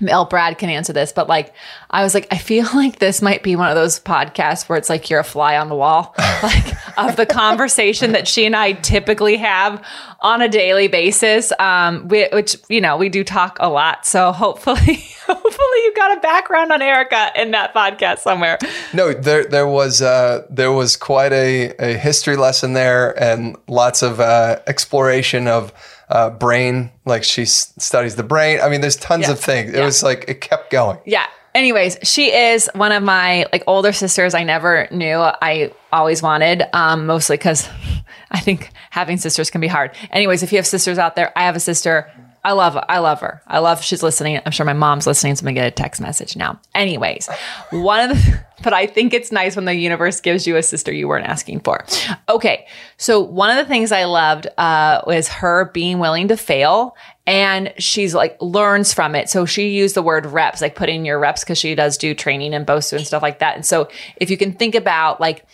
Mel 0.00 0.24
Brad 0.24 0.58
can 0.58 0.70
answer 0.70 0.92
this, 0.92 1.12
but 1.12 1.28
like 1.28 1.54
I 1.90 2.02
was 2.02 2.14
like, 2.14 2.26
I 2.30 2.38
feel 2.38 2.66
like 2.74 2.98
this 2.98 3.22
might 3.22 3.42
be 3.42 3.56
one 3.56 3.68
of 3.68 3.74
those 3.74 4.00
podcasts 4.00 4.68
where 4.68 4.78
it's 4.78 4.88
like 4.88 5.10
you're 5.10 5.20
a 5.20 5.24
fly 5.24 5.56
on 5.56 5.68
the 5.68 5.74
wall, 5.74 6.14
like 6.42 6.98
of 6.98 7.16
the 7.16 7.26
conversation 7.26 8.12
that 8.12 8.26
she 8.26 8.46
and 8.46 8.56
I 8.56 8.72
typically 8.72 9.36
have 9.36 9.84
on 10.20 10.42
a 10.42 10.48
daily 10.48 10.88
basis. 10.88 11.52
Um, 11.58 12.08
we, 12.08 12.28
which 12.32 12.56
you 12.68 12.80
know 12.80 12.96
we 12.96 13.08
do 13.08 13.24
talk 13.24 13.56
a 13.60 13.68
lot, 13.68 14.06
so 14.06 14.32
hopefully, 14.32 14.78
hopefully 15.26 15.78
you 15.84 15.92
got 15.94 16.16
a 16.16 16.20
background 16.20 16.72
on 16.72 16.82
Erika 16.82 17.30
in 17.36 17.52
that 17.52 17.74
podcast 17.74 18.18
somewhere. 18.18 18.58
No, 18.92 19.12
there 19.12 19.44
there 19.44 19.68
was 19.68 20.02
uh, 20.02 20.46
there 20.50 20.72
was 20.72 20.96
quite 20.96 21.32
a, 21.32 21.74
a 21.78 21.96
history 21.96 22.36
lesson 22.36 22.72
there, 22.72 23.18
and 23.22 23.56
lots 23.68 24.02
of 24.02 24.20
uh, 24.20 24.60
exploration 24.66 25.46
of 25.46 25.72
uh, 26.14 26.30
brain. 26.30 26.90
Like 27.04 27.24
she 27.24 27.42
s- 27.42 27.74
studies 27.78 28.16
the 28.16 28.22
brain. 28.22 28.60
I 28.62 28.68
mean, 28.70 28.80
there's 28.80 28.96
tons 28.96 29.26
Yeah. 29.26 29.32
of 29.32 29.40
things. 29.40 29.70
It 29.72 29.76
Yeah. 29.78 29.84
was 29.84 30.02
like 30.02 30.24
it 30.28 30.40
kept 30.40 30.70
going. 30.70 30.98
Yeah. 31.04 31.26
Anyways, 31.54 31.98
she 32.02 32.32
is 32.34 32.68
one 32.74 32.90
of 32.90 33.02
my 33.02 33.46
like 33.52 33.62
older 33.66 33.92
sisters. 33.92 34.34
I 34.34 34.42
never 34.44 34.88
knew 34.90 35.16
I 35.18 35.70
always 35.92 36.20
wanted, 36.22 36.64
um, 36.72 37.06
mostly 37.06 37.36
because 37.36 37.68
I 38.30 38.40
think 38.40 38.70
having 38.90 39.18
sisters 39.18 39.50
can 39.50 39.60
be 39.60 39.68
hard. 39.68 39.92
Anyways, 40.10 40.42
if 40.42 40.50
you 40.52 40.58
have 40.58 40.66
sisters 40.66 40.98
out 40.98 41.14
there, 41.14 41.30
I 41.36 41.42
have 41.44 41.54
a 41.54 41.60
sister. 41.60 42.10
I 42.44 42.52
love 42.52 42.76
I 42.88 42.98
love 42.98 43.20
her. 43.20 43.42
I 43.46 43.60
love 43.60 43.82
she's 43.82 44.02
listening. 44.02 44.38
I'm 44.44 44.52
sure 44.52 44.66
my 44.66 44.74
mom's 44.74 45.06
listening, 45.06 45.34
so 45.34 45.40
I'm 45.40 45.46
gonna 45.46 45.54
get 45.54 45.66
a 45.66 45.70
text 45.70 46.00
message 46.00 46.36
now. 46.36 46.60
Anyways, 46.74 47.28
one 47.70 48.10
of 48.10 48.16
the 48.16 48.44
but 48.62 48.72
I 48.72 48.86
think 48.86 49.12
it's 49.12 49.32
nice 49.32 49.56
when 49.56 49.64
the 49.64 49.74
universe 49.74 50.20
gives 50.20 50.46
you 50.46 50.56
a 50.56 50.62
sister 50.62 50.92
you 50.92 51.08
weren't 51.08 51.26
asking 51.26 51.60
for. 51.60 51.84
Okay, 52.28 52.66
so 52.96 53.20
one 53.20 53.50
of 53.50 53.56
the 53.56 53.64
things 53.64 53.92
I 53.92 54.04
loved 54.04 54.46
uh, 54.58 55.02
was 55.06 55.28
her 55.28 55.70
being 55.72 55.98
willing 55.98 56.28
to 56.28 56.36
fail 56.36 56.96
and 57.26 57.72
she's 57.78 58.14
like 58.14 58.36
learns 58.40 58.92
from 58.92 59.14
it. 59.14 59.28
So 59.28 59.46
she 59.46 59.70
used 59.70 59.96
the 59.96 60.02
word 60.02 60.26
reps, 60.26 60.60
like 60.60 60.74
put 60.74 60.88
in 60.88 61.04
your 61.04 61.18
reps 61.18 61.42
because 61.42 61.58
she 61.58 61.74
does 61.74 61.96
do 61.96 62.14
training 62.14 62.54
and 62.54 62.66
BOSU 62.66 62.98
and 62.98 63.06
stuff 63.06 63.22
like 63.22 63.38
that. 63.38 63.54
And 63.56 63.64
so 63.64 63.88
if 64.16 64.30
you 64.30 64.36
can 64.36 64.52
think 64.52 64.74
about 64.74 65.20
like 65.20 65.46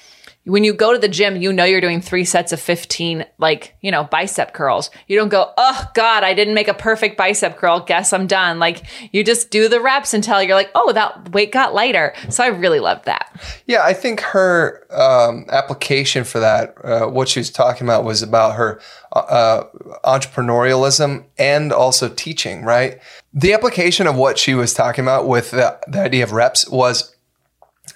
when 0.51 0.65
you 0.65 0.75
go 0.75 0.93
to 0.93 0.99
the 0.99 1.09
gym, 1.09 1.37
you 1.37 1.53
know 1.53 1.65
you're 1.65 1.81
doing 1.81 2.01
three 2.01 2.25
sets 2.25 2.53
of 2.53 2.61
15, 2.61 3.25
like, 3.39 3.77
you 3.81 3.91
know, 3.91 4.05
bicep 4.05 4.53
curls. 4.53 4.91
You 5.07 5.17
don't 5.17 5.29
go, 5.29 5.53
oh 5.57 5.91
God, 5.95 6.25
I 6.25 6.35
didn't 6.35 6.55
make 6.55 6.67
a 6.67 6.75
perfect 6.75 7.17
bicep 7.17 7.57
curl. 7.57 7.81
Guess 7.81 8.13
I'm 8.13 8.27
done. 8.27 8.59
Like 8.59 8.83
you 9.13 9.23
just 9.23 9.51
do 9.51 9.69
the 9.69 9.81
reps 9.81 10.13
until 10.13 10.43
you're 10.43 10.57
like, 10.57 10.71
oh, 10.75 10.93
that 10.93 11.31
weight 11.33 11.53
got 11.53 11.73
lighter. 11.73 12.15
So 12.31 12.43
I 12.43 12.49
really 12.49 12.81
loved 12.81 13.05
that. 13.05 13.35
Yeah, 13.67 13.85
I 13.85 13.93
think 13.93 14.21
her 14.21 14.85
um, 14.91 15.47
application 15.51 16.25
for 16.25 16.41
that, 16.41 16.75
uh, 16.85 17.07
what 17.07 17.29
she 17.29 17.39
was 17.39 17.51
talking 17.51 17.87
about, 17.87 18.05
was 18.05 18.23
about 18.23 18.57
her 18.57 18.81
uh, 19.13 19.65
entrepreneurialism 20.05 21.25
and 21.39 21.73
also 21.73 22.09
teaching. 22.09 22.65
Right, 22.65 23.01
the 23.33 23.53
application 23.53 24.07
of 24.07 24.17
what 24.17 24.39
she 24.39 24.55
was 24.55 24.75
talking 24.75 25.05
about 25.05 25.29
with 25.29 25.53
the, 25.53 25.79
the 25.87 26.01
idea 26.01 26.25
of 26.25 26.33
reps 26.33 26.69
was 26.69 27.15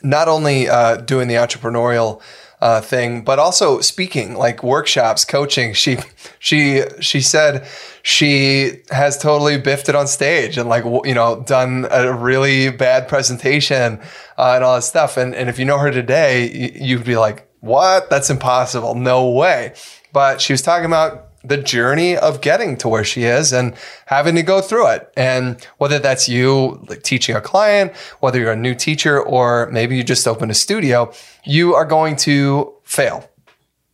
not 0.03 0.29
only 0.29 0.69
uh, 0.69 0.97
doing 0.97 1.29
the 1.29 1.35
entrepreneurial 1.35 2.21
uh, 2.65 2.81
thing, 2.81 3.23
but 3.23 3.39
also 3.39 3.83
speaking, 3.83 4.37
like 4.37 4.63
workshops, 4.63 5.23
coaching. 5.27 5.75
She 5.75 5.99
she 6.39 6.83
she 6.99 7.21
said 7.21 7.67
she 8.03 8.81
has 8.91 9.19
totally 9.19 9.59
biffed 9.59 9.91
it 9.91 9.95
on 9.95 10.07
stage 10.07 10.57
and 10.57 10.67
like 10.67 10.83
you 11.05 11.13
know 11.13 11.45
done 11.47 11.87
a 11.91 12.11
really 12.11 12.71
bad 12.71 13.07
presentation 13.07 14.01
uh, 14.39 14.53
and 14.55 14.65
all 14.65 14.77
that 14.77 14.83
stuff. 14.83 15.19
And 15.19 15.35
and 15.35 15.51
if 15.51 15.59
you 15.59 15.67
know 15.67 15.77
her 15.77 15.91
today, 15.91 16.73
you'd 16.75 17.05
be 17.05 17.19
like, 17.19 17.47
what? 17.61 18.09
That's 18.09 18.31
impossible. 18.31 18.95
No 18.95 19.29
way. 19.29 19.75
But 20.15 20.41
she 20.41 20.55
was 20.55 20.63
talking 20.63 20.87
about 20.87 21.34
the 21.45 21.59
journey 21.59 22.17
of 22.17 22.41
getting 22.41 22.77
to 22.79 22.89
where 22.89 23.05
she 23.05 23.25
is 23.25 23.53
and 23.53 23.75
having 24.07 24.35
to 24.35 24.43
go 24.43 24.61
through 24.61 24.89
it. 24.89 25.13
And 25.17 25.65
whether 25.79 25.99
that's 25.99 26.29
you 26.29 26.83
like 26.89 27.03
teaching 27.03 27.37
a 27.37 27.41
client, 27.41 27.95
whether 28.21 28.41
you're 28.41 28.53
a 28.53 28.57
new 28.57 28.75
teacher, 28.75 29.21
or 29.21 29.69
maybe 29.71 29.97
you 29.97 30.03
just 30.03 30.27
open 30.27 30.51
a 30.51 30.55
studio, 30.55 31.13
you 31.45 31.75
are 31.75 31.85
going 31.85 32.17
to 32.17 32.73
fail. 32.83 33.31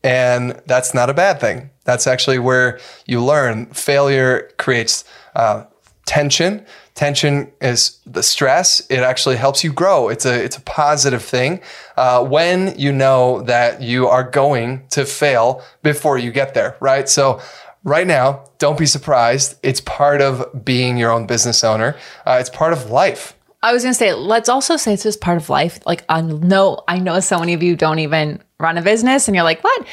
And 0.03 0.63
that's 0.67 0.95
not 0.95 1.11
a 1.11 1.15
bad 1.15 1.41
thing. 1.41 1.71
That's 1.85 2.07
actually 2.07 2.39
where 2.39 2.79
you 3.07 3.23
learn. 3.23 3.67
Failure 3.67 4.51
creates 4.57 5.05
uh, 5.35 5.65
tension. 6.11 6.67
Tension 6.97 7.53
is 7.61 8.01
the 8.05 8.23
stress. 8.23 8.81
It 8.91 8.99
actually 8.99 9.37
helps 9.37 9.63
you 9.63 9.73
grow. 9.73 10.09
It's 10.09 10.27
a 10.27 10.45
it's 10.45 10.57
a 10.57 10.61
positive 10.63 11.23
thing 11.23 11.61
uh, 11.97 12.25
when 12.25 12.77
you 12.77 12.91
know 12.91 13.43
that 13.43 13.81
you 13.81 14.09
are 14.09 14.25
going 14.25 14.83
to 14.91 15.05
fail 15.05 15.63
before 15.85 16.19
you 16.19 16.33
get 16.33 16.53
there. 16.53 16.77
Right. 16.81 17.09
So 17.09 17.41
right 17.85 18.09
now, 18.09 18.45
don't 18.59 18.77
be 18.77 18.87
surprised. 18.87 19.57
It's 19.63 19.81
part 19.81 20.21
of 20.21 20.65
being 20.65 20.99
your 20.99 21.13
own 21.13 21.27
business 21.29 21.63
owner. 21.63 21.97
Uh, 22.27 22.39
it's 22.41 22.51
part 22.51 22.73
of 22.73 22.91
life. 22.91 23.37
I 23.63 23.73
was 23.73 23.85
gonna 23.85 23.95
say, 23.95 24.13
let's 24.13 24.49
also 24.49 24.77
say 24.77 24.95
it's 24.95 25.05
just 25.05 25.21
part 25.21 25.37
of 25.37 25.49
life. 25.49 25.79
Like 25.87 26.03
I 26.09 26.23
know, 26.23 26.83
I 26.89 26.99
know 26.99 27.21
so 27.21 27.39
many 27.39 27.55
of 27.55 27.63
you 27.63 27.77
don't 27.77 28.01
even 28.01 28.43
run 28.59 28.77
a 28.79 28.83
business, 28.83 29.29
and 29.29 29.37
you're 29.37 29.45
like, 29.45 29.63
what? 29.63 29.87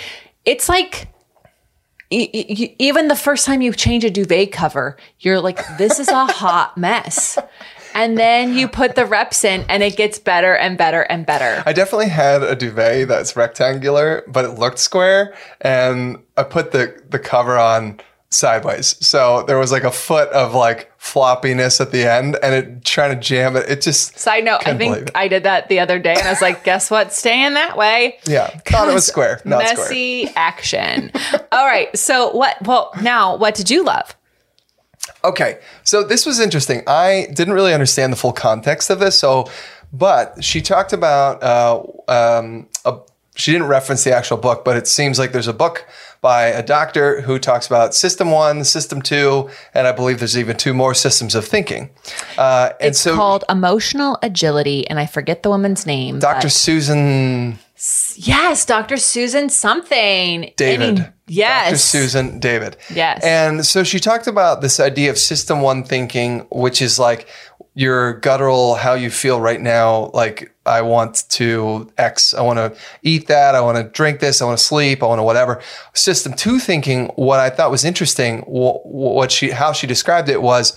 It's 0.45 0.67
like 0.67 1.09
even 2.09 3.07
the 3.07 3.15
first 3.15 3.45
time 3.45 3.61
you 3.61 3.73
change 3.73 4.03
a 4.03 4.09
duvet 4.09 4.51
cover, 4.51 4.97
you're 5.19 5.39
like, 5.39 5.59
this 5.77 5.99
is 5.99 6.07
a 6.07 6.25
hot 6.25 6.77
mess. 6.77 7.37
And 7.93 8.17
then 8.17 8.53
you 8.53 8.67
put 8.67 8.95
the 8.95 9.05
reps 9.07 9.43
in, 9.43 9.65
and 9.69 9.81
it 9.81 9.97
gets 9.97 10.19
better 10.19 10.55
and 10.55 10.77
better 10.77 11.01
and 11.01 11.25
better. 11.25 11.63
I 11.65 11.73
definitely 11.73 12.09
had 12.09 12.43
a 12.43 12.55
duvet 12.55 13.07
that's 13.07 13.35
rectangular, 13.35 14.23
but 14.27 14.45
it 14.45 14.51
looked 14.51 14.77
square, 14.77 15.33
and 15.61 16.19
I 16.35 16.43
put 16.43 16.71
the 16.71 17.01
the 17.09 17.17
cover 17.17 17.57
on 17.57 17.99
sideways. 18.37 18.95
So 19.05 19.43
there 19.43 19.57
was 19.57 19.71
like 19.71 19.83
a 19.83 19.91
foot 19.91 20.29
of 20.29 20.53
like 20.53 20.91
floppiness 20.99 21.81
at 21.81 21.91
the 21.91 22.09
end, 22.09 22.37
and 22.43 22.53
it 22.53 22.85
trying 22.85 23.13
to 23.13 23.19
jam 23.19 23.55
it. 23.55 23.69
It 23.69 23.81
just 23.81 24.17
Side 24.17 24.43
note, 24.43 24.67
I 24.67 24.77
think. 24.77 25.11
I 25.15 25.27
did 25.27 25.43
that 25.43 25.69
the 25.69 25.79
other 25.79 25.99
day, 25.99 26.13
and 26.13 26.27
I 26.27 26.29
was 26.29 26.41
like, 26.41 26.63
guess 26.63 26.91
what? 26.91 27.11
Staying 27.11 27.55
that 27.55 27.75
way. 27.75 28.19
yeah 28.25 28.47
thought 28.65 28.89
it 28.89 28.93
was 28.93 29.07
square, 29.13 29.41
not 29.43 29.67
square. 29.67 29.85
Messy 29.85 30.29
action. 30.35 31.11
All 31.51 31.65
right. 31.65 31.95
So 31.97 32.31
what? 32.31 32.57
Well, 32.61 32.91
now 33.01 33.35
what 33.35 33.55
did 33.55 33.69
you 33.69 33.83
love? 33.83 34.15
Okay, 35.23 35.59
so 35.83 36.03
this 36.03 36.25
was 36.25 36.39
interesting. 36.39 36.83
I 36.85 37.27
didn't 37.33 37.53
really 37.53 37.73
understand 37.73 38.13
the 38.13 38.17
full 38.17 38.33
context 38.33 38.89
of 38.89 38.99
this. 38.99 39.17
So, 39.17 39.49
but 39.91 40.43
she 40.43 40.61
talked 40.61 40.93
about 40.93 41.41
uh, 41.41 41.81
um, 42.07 42.67
a, 42.85 42.99
she 43.35 43.51
didn't 43.51 43.67
reference 43.67 44.03
the 44.03 44.13
actual 44.13 44.37
book, 44.37 44.63
but 44.65 44.77
it 44.77 44.87
seems 44.87 45.17
like 45.17 45.31
there's 45.31 45.47
a 45.47 45.53
book 45.53 45.87
by 46.27 46.47
a 46.47 46.61
doctor 46.61 47.21
who 47.21 47.39
talks 47.39 47.67
about 47.67 47.95
system 47.95 48.31
one, 48.31 48.65
system 48.65 49.01
two, 49.01 49.49
and 49.73 49.87
I 49.87 49.93
believe 49.93 50.19
there's 50.19 50.37
even 50.37 50.57
two 50.57 50.73
more 50.73 50.93
systems 50.93 51.35
of 51.35 51.45
thinking. 51.45 51.89
Uh, 52.37 52.71
and 52.81 52.89
It's 52.89 52.99
so, 52.99 53.15
called 53.15 53.45
Emotional 53.47 54.19
Agility, 54.21 54.85
and 54.89 54.99
I 54.99 55.05
forget 55.05 55.41
the 55.41 55.49
woman's 55.49 55.85
name. 55.85 56.19
Dr. 56.19 56.49
Susan 56.49 57.59
Yes, 58.15 58.65
Dr. 58.65 58.97
Susan 58.97 59.49
something. 59.49 60.51
David. 60.57 60.99
Any- 60.99 61.09
yes. 61.27 61.69
Dr. 61.69 61.77
Susan 61.77 62.39
David. 62.39 62.75
Yes. 62.93 63.23
And 63.23 63.65
so 63.65 63.83
she 63.83 63.99
talked 63.99 64.25
about 64.25 64.61
this 64.61 64.79
idea 64.79 65.11
of 65.11 65.17
system 65.17 65.61
one 65.61 65.83
thinking, 65.83 66.47
which 66.49 66.81
is 66.81 66.97
like 66.97 67.29
your 67.77 68.13
guttural, 68.13 68.73
how 68.73 68.95
you 68.95 69.11
feel 69.11 69.39
right 69.39 69.61
now. 69.61 70.09
Like, 70.11 70.51
I 70.65 70.81
want 70.81 71.29
to 71.29 71.91
X, 71.95 72.33
I 72.33 72.41
want 72.41 72.57
to 72.57 72.75
eat 73.03 73.27
that, 73.27 73.53
I 73.53 73.61
want 73.61 73.77
to 73.77 73.83
drink 73.83 74.19
this, 74.19 74.41
I 74.41 74.45
want 74.45 74.57
to 74.57 74.63
sleep, 74.63 75.03
I 75.03 75.05
want 75.05 75.19
to 75.19 75.23
whatever. 75.23 75.61
System 75.93 76.33
two 76.33 76.57
thinking, 76.57 77.05
what 77.15 77.39
I 77.39 77.51
thought 77.51 77.69
was 77.69 77.85
interesting, 77.85 78.39
what 78.47 79.31
she, 79.31 79.51
how 79.51 79.73
she 79.73 79.85
described 79.85 80.27
it 80.27 80.41
was 80.41 80.75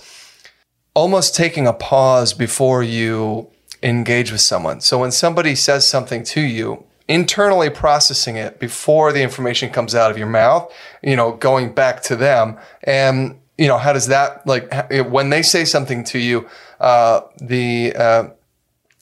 almost 0.93 1.35
taking 1.35 1.65
a 1.65 1.73
pause 1.73 2.33
before 2.33 2.83
you 2.83 3.49
engage 3.81 4.31
with 4.31 4.41
someone. 4.41 4.79
So 4.79 4.99
when 4.99 5.11
somebody 5.11 5.55
says 5.55 5.87
something 5.87 6.23
to 6.25 6.41
you, 6.41 6.85
internally 7.07 7.71
processing 7.71 8.35
it 8.35 8.59
before 8.59 9.11
the 9.11 9.23
information 9.23 9.71
comes 9.71 9.95
out 9.95 10.11
of 10.11 10.19
your 10.19 10.27
mouth, 10.27 10.71
you 11.01 11.15
know, 11.15 11.31
going 11.31 11.73
back 11.73 12.03
to 12.03 12.15
them. 12.15 12.59
And, 12.83 13.39
you 13.57 13.67
know, 13.67 13.79
how 13.79 13.91
does 13.91 14.07
that, 14.07 14.45
like, 14.45 14.71
when 15.09 15.31
they 15.31 15.41
say 15.41 15.65
something 15.65 16.03
to 16.05 16.19
you, 16.19 16.47
uh, 16.81 17.21
the, 17.41 17.95
uh, 17.95 18.29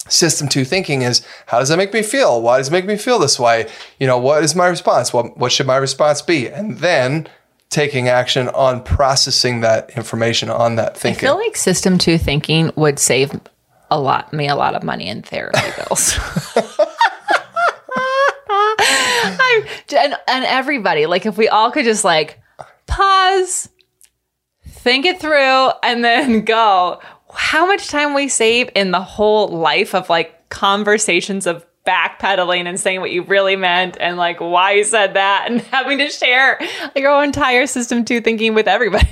system 0.07 0.47
two 0.47 0.65
thinking 0.65 1.03
is 1.03 1.23
how 1.47 1.59
does 1.59 1.69
that 1.69 1.77
make 1.77 1.93
me 1.93 2.01
feel? 2.01 2.41
Why 2.41 2.57
does 2.57 2.69
it 2.69 2.71
make 2.71 2.85
me 2.85 2.97
feel 2.97 3.19
this 3.19 3.39
way? 3.39 3.69
You 3.99 4.07
know 4.07 4.17
what 4.17 4.43
is 4.43 4.55
my 4.55 4.67
response? 4.67 5.13
What, 5.13 5.37
what 5.37 5.51
should 5.51 5.67
my 5.67 5.77
response 5.77 6.21
be? 6.21 6.47
And 6.47 6.77
then 6.77 7.29
taking 7.69 8.07
action 8.07 8.49
on 8.49 8.83
processing 8.83 9.61
that 9.61 9.91
information 9.95 10.49
on 10.49 10.75
that 10.75 10.97
thinking. 10.97 11.27
I 11.27 11.31
feel 11.31 11.37
like 11.37 11.55
system 11.55 11.97
two 11.97 12.17
thinking 12.17 12.71
would 12.75 12.97
save 12.97 13.39
a 13.91 13.99
lot 13.99 14.33
me 14.33 14.47
a 14.47 14.55
lot 14.55 14.75
of 14.75 14.83
money 14.83 15.07
in 15.07 15.21
therapy 15.21 15.59
bills. 15.77 16.17
And, 19.91 20.15
and 20.27 20.45
everybody, 20.45 21.07
like 21.07 21.25
if 21.25 21.35
we 21.35 21.47
all 21.47 21.71
could 21.71 21.83
just 21.83 22.03
like 22.03 22.39
pause, 22.85 23.69
think 24.67 25.05
it 25.05 25.19
through, 25.19 25.71
and 25.83 26.03
then 26.03 26.45
go, 26.45 26.99
how 27.33 27.65
much 27.65 27.87
time 27.87 28.13
we 28.13 28.27
save 28.27 28.69
in 28.75 28.91
the 28.91 29.01
whole 29.01 29.47
life 29.47 29.93
of 29.93 30.09
like 30.09 30.49
conversations 30.49 31.45
of 31.45 31.65
backpedaling 31.85 32.67
and 32.67 32.79
saying 32.79 32.99
what 32.99 33.09
you 33.11 33.23
really 33.23 33.55
meant 33.55 33.97
and 33.99 34.17
like 34.17 34.39
why 34.39 34.73
you 34.73 34.83
said 34.83 35.15
that 35.15 35.45
and 35.49 35.61
having 35.71 35.97
to 35.97 36.09
share 36.09 36.57
like 36.59 36.97
your 36.97 37.23
entire 37.23 37.65
system 37.65 38.05
two 38.05 38.21
thinking 38.21 38.53
with 38.53 38.67
everybody. 38.67 39.07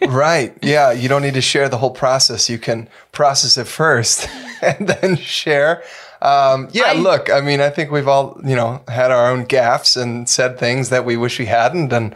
right. 0.08 0.56
Yeah. 0.62 0.92
You 0.92 1.08
don't 1.08 1.22
need 1.22 1.34
to 1.34 1.42
share 1.42 1.68
the 1.68 1.78
whole 1.78 1.90
process. 1.90 2.48
You 2.48 2.58
can 2.58 2.88
process 3.12 3.58
it 3.58 3.66
first 3.66 4.28
and 4.62 4.88
then 4.88 5.16
share. 5.16 5.82
Um, 6.22 6.68
yeah, 6.70 6.84
I, 6.86 6.92
look, 6.94 7.30
I 7.30 7.40
mean, 7.40 7.60
I 7.60 7.68
think 7.68 7.90
we've 7.90 8.06
all, 8.06 8.40
you 8.44 8.54
know, 8.54 8.82
had 8.86 9.10
our 9.10 9.30
own 9.30 9.44
gaffes 9.44 10.00
and 10.00 10.28
said 10.28 10.56
things 10.56 10.88
that 10.90 11.04
we 11.04 11.16
wish 11.16 11.40
we 11.40 11.46
hadn't. 11.46 11.92
And, 11.92 12.14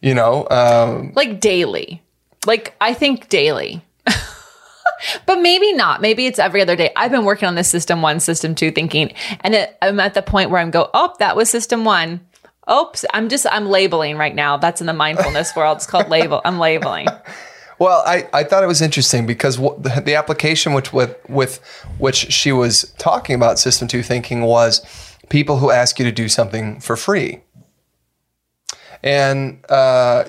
you 0.00 0.14
know, 0.14 0.46
um, 0.48 1.12
like 1.16 1.40
daily. 1.40 2.00
Like, 2.46 2.76
I 2.80 2.94
think 2.94 3.28
daily. 3.28 3.82
But 5.26 5.40
maybe 5.40 5.72
not. 5.72 6.00
Maybe 6.00 6.26
it's 6.26 6.38
every 6.38 6.62
other 6.62 6.76
day. 6.76 6.90
I've 6.96 7.10
been 7.10 7.24
working 7.24 7.48
on 7.48 7.54
this 7.54 7.68
system 7.68 8.02
one, 8.02 8.20
system 8.20 8.54
two 8.54 8.70
thinking, 8.70 9.12
and 9.40 9.54
it, 9.54 9.76
I'm 9.82 10.00
at 10.00 10.14
the 10.14 10.22
point 10.22 10.50
where 10.50 10.60
I'm 10.60 10.70
go, 10.70 10.90
oh, 10.94 11.14
that 11.18 11.36
was 11.36 11.50
system 11.50 11.84
one. 11.84 12.20
Oops, 12.70 13.04
I'm 13.14 13.28
just 13.28 13.46
I'm 13.50 13.66
labeling 13.66 14.16
right 14.16 14.34
now. 14.34 14.56
That's 14.56 14.80
in 14.80 14.86
the 14.86 14.92
mindfulness 14.92 15.56
world. 15.56 15.78
It's 15.78 15.86
called 15.86 16.08
label. 16.08 16.42
I'm 16.44 16.58
labeling. 16.58 17.06
Well, 17.78 18.02
I, 18.04 18.28
I 18.32 18.42
thought 18.42 18.64
it 18.64 18.66
was 18.66 18.82
interesting 18.82 19.24
because 19.24 19.56
the, 19.56 20.02
the 20.04 20.16
application 20.16 20.72
which 20.72 20.92
with 20.92 21.16
with 21.28 21.58
which 21.98 22.32
she 22.32 22.50
was 22.50 22.92
talking 22.98 23.36
about 23.36 23.58
system 23.58 23.86
two 23.86 24.02
thinking 24.02 24.42
was 24.42 24.84
people 25.28 25.58
who 25.58 25.70
ask 25.70 25.98
you 25.98 26.04
to 26.04 26.12
do 26.12 26.28
something 26.28 26.80
for 26.80 26.96
free, 26.96 27.40
and 29.02 29.64
uh, 29.68 30.24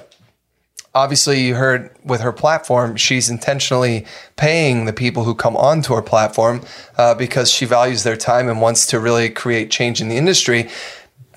obviously 0.94 1.42
you 1.42 1.56
heard 1.56 1.90
with 2.04 2.22
her 2.22 2.32
platform, 2.32 2.96
she's 2.96 3.30
intentionally 3.30 4.06
paying 4.36 4.86
the 4.86 4.94
people 4.94 5.24
who 5.24 5.36
come 5.36 5.56
onto 5.56 5.94
her 5.94 6.02
platform 6.02 6.62
uh, 6.98 7.14
because 7.16 7.52
she 7.52 7.66
values 7.66 8.04
their 8.04 8.18
time 8.18 8.50
and 8.50 8.62
wants 8.62 8.88
to 8.88 9.00
really 9.00 9.30
create 9.30 9.72
change 9.72 10.02
in 10.02 10.10
the 10.10 10.18
industry. 10.18 10.70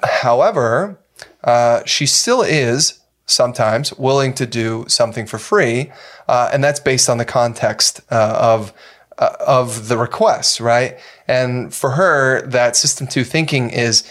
However, 0.02 0.99
uh, 1.44 1.82
she 1.85 2.06
still 2.06 2.42
is 2.42 3.00
sometimes 3.26 3.92
willing 3.94 4.35
to 4.35 4.47
do 4.47 4.85
something 4.88 5.26
for 5.26 5.38
free, 5.38 5.92
uh, 6.28 6.50
and 6.52 6.62
that's 6.62 6.80
based 6.80 7.09
on 7.09 7.18
the 7.18 7.25
context 7.25 8.00
uh, 8.11 8.37
of 8.38 8.73
uh, 9.18 9.37
of 9.40 9.88
the 9.88 9.97
request, 9.99 10.61
right? 10.61 10.99
And 11.28 11.73
for 11.73 11.90
her, 11.90 12.42
that 12.47 12.76
system 12.76 13.06
two 13.06 13.25
thinking 13.25 13.71
is 13.71 14.09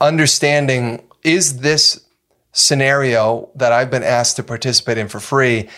understanding: 0.00 1.02
is 1.22 1.58
this 1.58 2.00
scenario 2.52 3.50
that 3.54 3.72
I've 3.72 3.90
been 3.90 4.02
asked 4.02 4.36
to 4.36 4.42
participate 4.42 4.98
in 4.98 5.08
for 5.08 5.20
free, 5.20 5.68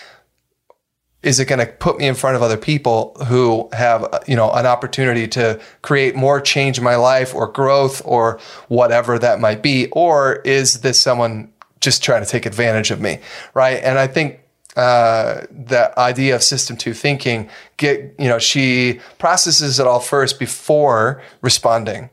is 1.22 1.40
it 1.40 1.46
going 1.46 1.60
to 1.60 1.66
put 1.66 1.98
me 1.98 2.06
in 2.06 2.14
front 2.14 2.36
of 2.36 2.42
other 2.42 2.56
people 2.58 3.16
who 3.26 3.68
have 3.72 4.22
you 4.26 4.36
know 4.36 4.50
an 4.50 4.66
opportunity 4.66 5.26
to 5.28 5.58
create 5.82 6.14
more 6.14 6.40
change 6.40 6.76
in 6.78 6.84
my 6.84 6.96
life 6.96 7.34
or 7.34 7.46
growth 7.46 8.02
or 8.04 8.38
whatever 8.68 9.18
that 9.18 9.40
might 9.40 9.62
be? 9.62 9.88
Or 9.92 10.36
is 10.44 10.80
this 10.82 11.00
someone 11.00 11.50
just 11.80 12.02
trying 12.02 12.22
to 12.22 12.28
take 12.28 12.46
advantage 12.46 12.90
of 12.90 13.00
me 13.00 13.20
right? 13.54 13.80
And 13.82 13.98
i 13.98 14.06
think 14.06 14.40
uh, 14.76 15.46
that 15.50 15.96
idea 15.96 16.34
of 16.34 16.42
system 16.42 16.76
two 16.76 16.92
thinking 16.92 17.48
get 17.76 18.14
you 18.18 18.28
know 18.28 18.38
she 18.38 19.00
processes 19.18 19.78
it 19.78 19.86
all 19.86 20.00
first 20.00 20.38
before 20.38 21.22
responding. 21.42 22.10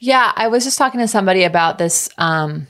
Yeah 0.00 0.32
i 0.34 0.48
was 0.48 0.64
just 0.64 0.76
talking 0.76 1.00
to 1.00 1.08
somebody 1.08 1.44
about 1.44 1.78
this 1.78 2.08
um, 2.18 2.66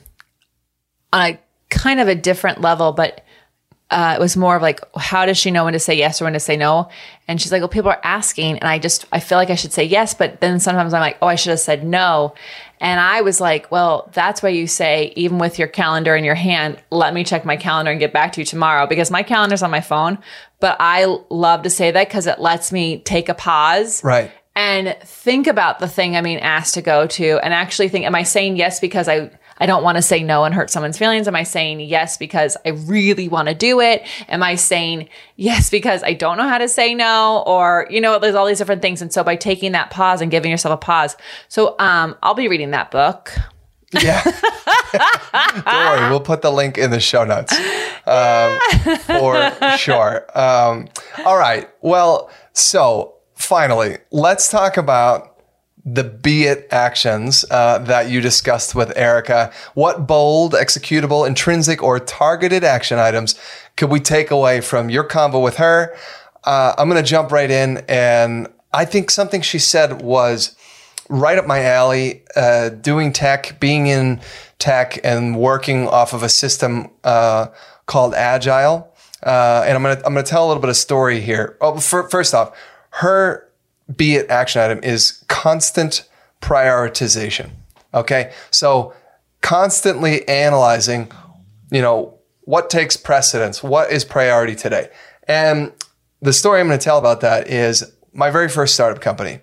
on 1.13 1.21
a 1.21 1.39
kind 1.69 1.99
of 1.99 2.07
a 2.07 2.15
different 2.15 2.61
level, 2.61 2.91
but 2.91 3.23
uh, 3.91 4.15
it 4.17 4.21
was 4.21 4.37
more 4.37 4.55
of 4.55 4.61
like, 4.61 4.79
how 4.95 5.25
does 5.25 5.37
she 5.37 5.51
know 5.51 5.65
when 5.65 5.73
to 5.73 5.79
say 5.79 5.93
yes 5.93 6.21
or 6.21 6.23
when 6.23 6.33
to 6.33 6.39
say 6.39 6.55
no? 6.55 6.87
And 7.27 7.41
she's 7.41 7.51
like, 7.51 7.59
well, 7.59 7.67
people 7.67 7.91
are 7.91 7.99
asking, 8.05 8.57
and 8.57 8.63
I 8.63 8.79
just 8.79 9.05
I 9.11 9.19
feel 9.19 9.37
like 9.37 9.49
I 9.49 9.55
should 9.55 9.73
say 9.73 9.83
yes, 9.83 10.13
but 10.13 10.39
then 10.39 10.61
sometimes 10.61 10.93
I'm 10.93 11.01
like, 11.01 11.17
oh, 11.21 11.27
I 11.27 11.35
should 11.35 11.49
have 11.49 11.59
said 11.59 11.85
no. 11.85 12.33
And 12.79 13.01
I 13.01 13.21
was 13.21 13.41
like, 13.41 13.69
well, 13.69 14.09
that's 14.13 14.41
why 14.41 14.49
you 14.49 14.65
say, 14.65 15.11
even 15.17 15.39
with 15.39 15.59
your 15.59 15.67
calendar 15.67 16.15
in 16.15 16.23
your 16.23 16.35
hand, 16.35 16.81
let 16.89 17.13
me 17.13 17.25
check 17.25 17.43
my 17.43 17.57
calendar 17.57 17.91
and 17.91 17.99
get 17.99 18.13
back 18.13 18.31
to 18.33 18.41
you 18.41 18.45
tomorrow 18.45 18.87
because 18.87 19.11
my 19.11 19.23
calendar's 19.23 19.61
on 19.61 19.69
my 19.69 19.81
phone. 19.81 20.17
But 20.61 20.77
I 20.79 21.05
love 21.29 21.63
to 21.63 21.69
say 21.69 21.91
that 21.91 22.07
because 22.07 22.27
it 22.27 22.39
lets 22.39 22.71
me 22.71 22.99
take 22.99 23.27
a 23.27 23.33
pause. 23.33 24.03
Right. 24.05 24.31
And 24.55 24.95
think 25.03 25.47
about 25.47 25.79
the 25.79 25.87
thing 25.87 26.15
I'm 26.15 26.23
being 26.23 26.39
asked 26.39 26.73
to 26.75 26.81
go 26.81 27.07
to 27.07 27.39
and 27.43 27.53
actually 27.53 27.89
think, 27.89 28.05
am 28.05 28.15
I 28.15 28.23
saying 28.23 28.55
yes 28.55 28.79
because 28.79 29.07
I 29.07 29.31
I 29.61 29.67
don't 29.67 29.83
want 29.83 29.97
to 29.97 30.01
say 30.01 30.23
no 30.23 30.43
and 30.43 30.55
hurt 30.55 30.71
someone's 30.71 30.97
feelings? 30.97 31.27
Am 31.27 31.35
I 31.35 31.43
saying 31.43 31.81
yes 31.81 32.17
because 32.17 32.57
I 32.65 32.69
really 32.69 33.27
want 33.27 33.47
to 33.47 33.53
do 33.53 33.79
it? 33.79 34.03
Am 34.27 34.41
I 34.41 34.55
saying 34.55 35.07
yes 35.35 35.69
because 35.69 36.01
I 36.01 36.13
don't 36.13 36.37
know 36.37 36.49
how 36.49 36.57
to 36.57 36.67
say 36.67 36.95
no? 36.95 37.43
Or, 37.45 37.87
you 37.91 38.01
know, 38.01 38.17
there's 38.17 38.33
all 38.33 38.47
these 38.47 38.57
different 38.57 38.81
things. 38.81 39.03
And 39.03 39.13
so 39.13 39.23
by 39.23 39.35
taking 39.35 39.73
that 39.73 39.91
pause 39.91 40.19
and 40.19 40.31
giving 40.31 40.49
yourself 40.49 40.73
a 40.73 40.77
pause. 40.77 41.15
So 41.47 41.75
um, 41.77 42.17
I'll 42.23 42.33
be 42.33 42.47
reading 42.47 42.71
that 42.71 42.89
book. 42.89 43.31
Yeah. 43.93 44.23
Don't 44.93 45.65
worry, 45.65 46.09
we'll 46.09 46.21
put 46.21 46.41
the 46.41 46.51
link 46.51 46.79
in 46.79 46.89
the 46.89 46.99
show 46.99 47.23
notes 47.23 47.53
um, 48.07 48.59
for 49.01 49.77
sure. 49.77 50.25
Um, 50.33 50.87
all 51.23 51.37
right. 51.37 51.69
Well, 51.81 52.31
so 52.53 53.15
finally, 53.35 53.97
let's 54.11 54.49
talk 54.49 54.77
about 54.77 55.30
the 55.83 56.03
be 56.03 56.43
it 56.43 56.67
actions 56.71 57.43
uh, 57.49 57.79
that 57.79 58.09
you 58.09 58.21
discussed 58.21 58.75
with 58.75 58.95
Erika. 58.95 59.51
What 59.73 60.05
bold, 60.05 60.53
executable, 60.53 61.27
intrinsic, 61.27 61.81
or 61.81 61.99
targeted 61.99 62.63
action 62.63 62.99
items 62.99 63.39
could 63.77 63.89
we 63.89 63.99
take 63.99 64.31
away 64.31 64.61
from 64.61 64.89
your 64.89 65.03
convo 65.03 65.41
with 65.41 65.57
her? 65.57 65.95
Uh, 66.43 66.73
I'm 66.77 66.89
going 66.89 67.01
to 67.01 67.09
jump 67.09 67.31
right 67.31 67.49
in. 67.49 67.77
And 67.87 68.47
I 68.73 68.85
think 68.85 69.09
something 69.09 69.41
she 69.41 69.59
said 69.59 70.01
was 70.01 70.55
right 71.09 71.37
up 71.37 71.47
my 71.47 71.63
alley 71.63 72.23
uh, 72.35 72.69
doing 72.69 73.11
tech, 73.11 73.59
being 73.59 73.87
in 73.87 74.21
tech, 74.59 74.99
and 75.03 75.37
working 75.37 75.87
off 75.87 76.13
of 76.13 76.23
a 76.23 76.29
system 76.29 76.89
uh, 77.03 77.47
called 77.85 78.13
Agile. 78.13 78.87
Uh, 79.23 79.63
and 79.67 79.75
I'm 79.75 79.83
going 79.83 79.97
to 79.97 80.05
I'm 80.05 80.13
going 80.13 80.25
to 80.25 80.29
tell 80.29 80.45
a 80.45 80.47
little 80.47 80.61
bit 80.61 80.69
of 80.69 80.77
story 80.77 81.21
here. 81.21 81.57
Oh, 81.61 81.79
for, 81.79 82.09
first 82.09 82.33
off, 82.33 82.57
her 82.89 83.50
be 83.95 84.15
it 84.15 84.29
action 84.29 84.61
item 84.61 84.79
is 84.83 85.23
constant 85.27 86.07
prioritization. 86.41 87.51
Okay. 87.93 88.33
So 88.51 88.93
constantly 89.41 90.27
analyzing, 90.27 91.11
you 91.71 91.81
know, 91.81 92.17
what 92.41 92.69
takes 92.69 92.97
precedence? 92.97 93.61
What 93.63 93.91
is 93.91 94.03
priority 94.03 94.55
today? 94.55 94.89
And 95.27 95.71
the 96.21 96.33
story 96.33 96.59
I'm 96.59 96.67
going 96.67 96.79
to 96.79 96.83
tell 96.83 96.97
about 96.97 97.21
that 97.21 97.47
is 97.47 97.91
my 98.13 98.29
very 98.29 98.49
first 98.49 98.73
startup 98.73 99.01
company. 99.01 99.39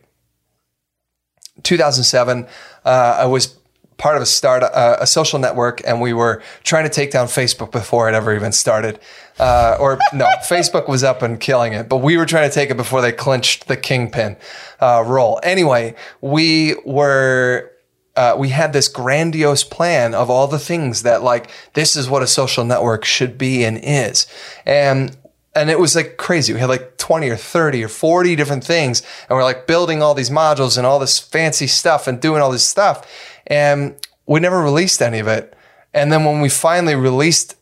2007, 1.62 2.46
uh, 2.84 2.88
I 2.88 3.26
was 3.26 3.58
part 3.96 4.16
of 4.16 4.22
a 4.22 4.26
start 4.26 4.62
uh, 4.62 4.96
a 5.00 5.06
social 5.06 5.38
network, 5.38 5.80
and 5.86 6.00
we 6.00 6.12
were 6.12 6.42
trying 6.62 6.84
to 6.84 6.90
take 6.90 7.10
down 7.10 7.26
Facebook 7.26 7.72
before 7.72 8.08
it 8.08 8.14
ever 8.14 8.34
even 8.34 8.52
started. 8.52 9.00
Uh, 9.38 9.76
or 9.78 9.98
no, 10.12 10.26
Facebook 10.48 10.88
was 10.88 11.04
up 11.04 11.22
and 11.22 11.38
killing 11.40 11.72
it, 11.72 11.88
but 11.88 11.98
we 11.98 12.16
were 12.16 12.26
trying 12.26 12.48
to 12.48 12.54
take 12.54 12.70
it 12.70 12.76
before 12.76 13.00
they 13.00 13.12
clinched 13.12 13.68
the 13.68 13.76
kingpin 13.76 14.36
uh, 14.80 15.02
role. 15.06 15.40
Anyway, 15.42 15.94
we 16.20 16.74
were. 16.84 17.72
Uh, 18.16 18.34
we 18.36 18.48
had 18.48 18.72
this 18.72 18.88
grandiose 18.88 19.62
plan 19.62 20.12
of 20.12 20.28
all 20.28 20.48
the 20.48 20.58
things 20.58 21.04
that 21.04 21.22
like 21.22 21.48
this 21.74 21.94
is 21.94 22.10
what 22.10 22.20
a 22.20 22.26
social 22.26 22.64
network 22.64 23.04
should 23.04 23.38
be 23.38 23.62
and 23.62 23.78
is 23.80 24.26
and 24.66 25.16
and 25.58 25.70
it 25.70 25.78
was 25.78 25.96
like 25.96 26.16
crazy. 26.16 26.52
We 26.52 26.60
had 26.60 26.68
like 26.68 26.96
20 26.98 27.28
or 27.30 27.36
30 27.36 27.84
or 27.84 27.88
40 27.88 28.36
different 28.36 28.64
things. 28.64 29.02
And 29.28 29.36
we're 29.36 29.44
like 29.44 29.66
building 29.66 30.02
all 30.02 30.14
these 30.14 30.30
modules 30.30 30.76
and 30.76 30.86
all 30.86 30.98
this 30.98 31.18
fancy 31.18 31.66
stuff 31.66 32.06
and 32.06 32.20
doing 32.20 32.40
all 32.40 32.50
this 32.50 32.64
stuff. 32.64 33.06
And 33.46 33.96
we 34.26 34.40
never 34.40 34.62
released 34.62 35.02
any 35.02 35.18
of 35.18 35.26
it. 35.26 35.54
And 35.92 36.12
then 36.12 36.24
when 36.24 36.40
we 36.40 36.48
finally 36.48 36.94
released 36.94 37.56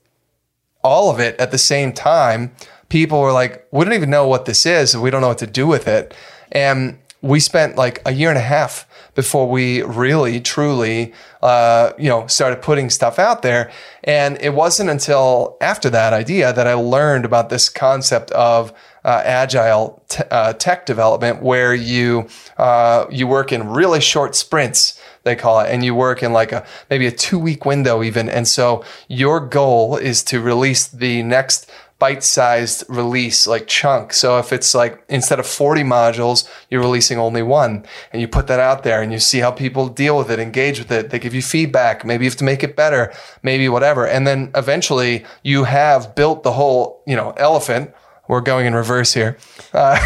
all 0.86 1.10
of 1.10 1.18
it 1.20 1.38
at 1.40 1.50
the 1.50 1.58
same 1.58 1.92
time, 1.92 2.52
people 2.88 3.20
were 3.20 3.32
like, 3.32 3.66
we 3.72 3.84
don't 3.84 3.94
even 3.94 4.10
know 4.10 4.28
what 4.28 4.44
this 4.44 4.64
is. 4.64 4.96
We 4.96 5.10
don't 5.10 5.20
know 5.20 5.28
what 5.28 5.38
to 5.38 5.46
do 5.46 5.66
with 5.66 5.88
it. 5.88 6.14
And 6.52 6.98
we 7.22 7.40
spent 7.40 7.76
like 7.76 8.00
a 8.06 8.12
year 8.12 8.28
and 8.28 8.38
a 8.38 8.48
half 8.56 8.86
before 9.14 9.48
we 9.48 9.82
really, 9.82 10.40
truly, 10.40 11.12
uh, 11.42 11.92
you 11.98 12.08
know, 12.08 12.26
started 12.26 12.62
putting 12.62 12.90
stuff 12.90 13.18
out 13.18 13.42
there. 13.42 13.70
And 14.04 14.38
it 14.40 14.54
wasn't 14.54 14.90
until 14.90 15.56
after 15.60 15.90
that 15.90 16.12
idea 16.12 16.52
that 16.52 16.66
I 16.66 16.74
learned 16.74 17.24
about 17.24 17.48
this 17.48 17.68
concept 17.68 18.30
of 18.32 18.72
uh, 19.04 19.22
agile 19.24 20.02
t- 20.08 20.22
uh, 20.30 20.52
tech 20.52 20.84
development, 20.86 21.42
where 21.42 21.74
you 21.74 22.28
uh, 22.58 23.06
you 23.10 23.26
work 23.26 23.52
in 23.52 23.68
really 23.68 24.00
short 24.00 24.34
sprints 24.34 25.00
they 25.26 25.36
call 25.36 25.60
it, 25.60 25.68
and 25.70 25.84
you 25.84 25.94
work 25.94 26.22
in 26.22 26.32
like 26.32 26.52
a 26.52 26.64
maybe 26.88 27.06
a 27.06 27.12
two 27.12 27.38
week 27.38 27.66
window 27.66 28.02
even. 28.02 28.30
And 28.30 28.48
so 28.48 28.82
your 29.08 29.40
goal 29.40 29.96
is 29.98 30.24
to 30.24 30.40
release 30.40 30.86
the 30.86 31.22
next 31.22 31.70
bite-sized 31.98 32.84
release 32.90 33.46
like 33.46 33.66
chunk 33.66 34.12
so 34.12 34.36
if 34.38 34.52
it's 34.52 34.74
like 34.74 35.02
instead 35.08 35.38
of 35.38 35.46
40 35.46 35.82
modules 35.82 36.46
you're 36.68 36.82
releasing 36.82 37.18
only 37.18 37.42
one 37.42 37.86
and 38.12 38.20
you 38.20 38.28
put 38.28 38.48
that 38.48 38.60
out 38.60 38.82
there 38.82 39.00
and 39.00 39.12
you 39.12 39.18
see 39.18 39.38
how 39.38 39.50
people 39.50 39.88
deal 39.88 40.18
with 40.18 40.30
it 40.30 40.38
engage 40.38 40.78
with 40.78 40.92
it 40.92 41.08
they 41.08 41.18
give 41.18 41.32
you 41.32 41.40
feedback 41.40 42.04
maybe 42.04 42.26
you 42.26 42.30
have 42.30 42.36
to 42.36 42.44
make 42.44 42.62
it 42.62 42.76
better 42.76 43.14
maybe 43.42 43.66
whatever 43.70 44.06
and 44.06 44.26
then 44.26 44.50
eventually 44.54 45.24
you 45.42 45.64
have 45.64 46.14
built 46.14 46.42
the 46.42 46.52
whole 46.52 47.02
you 47.06 47.16
know 47.16 47.30
elephant 47.38 47.90
we're 48.28 48.42
going 48.42 48.66
in 48.66 48.74
reverse 48.74 49.14
here 49.14 49.38
uh, 49.72 49.98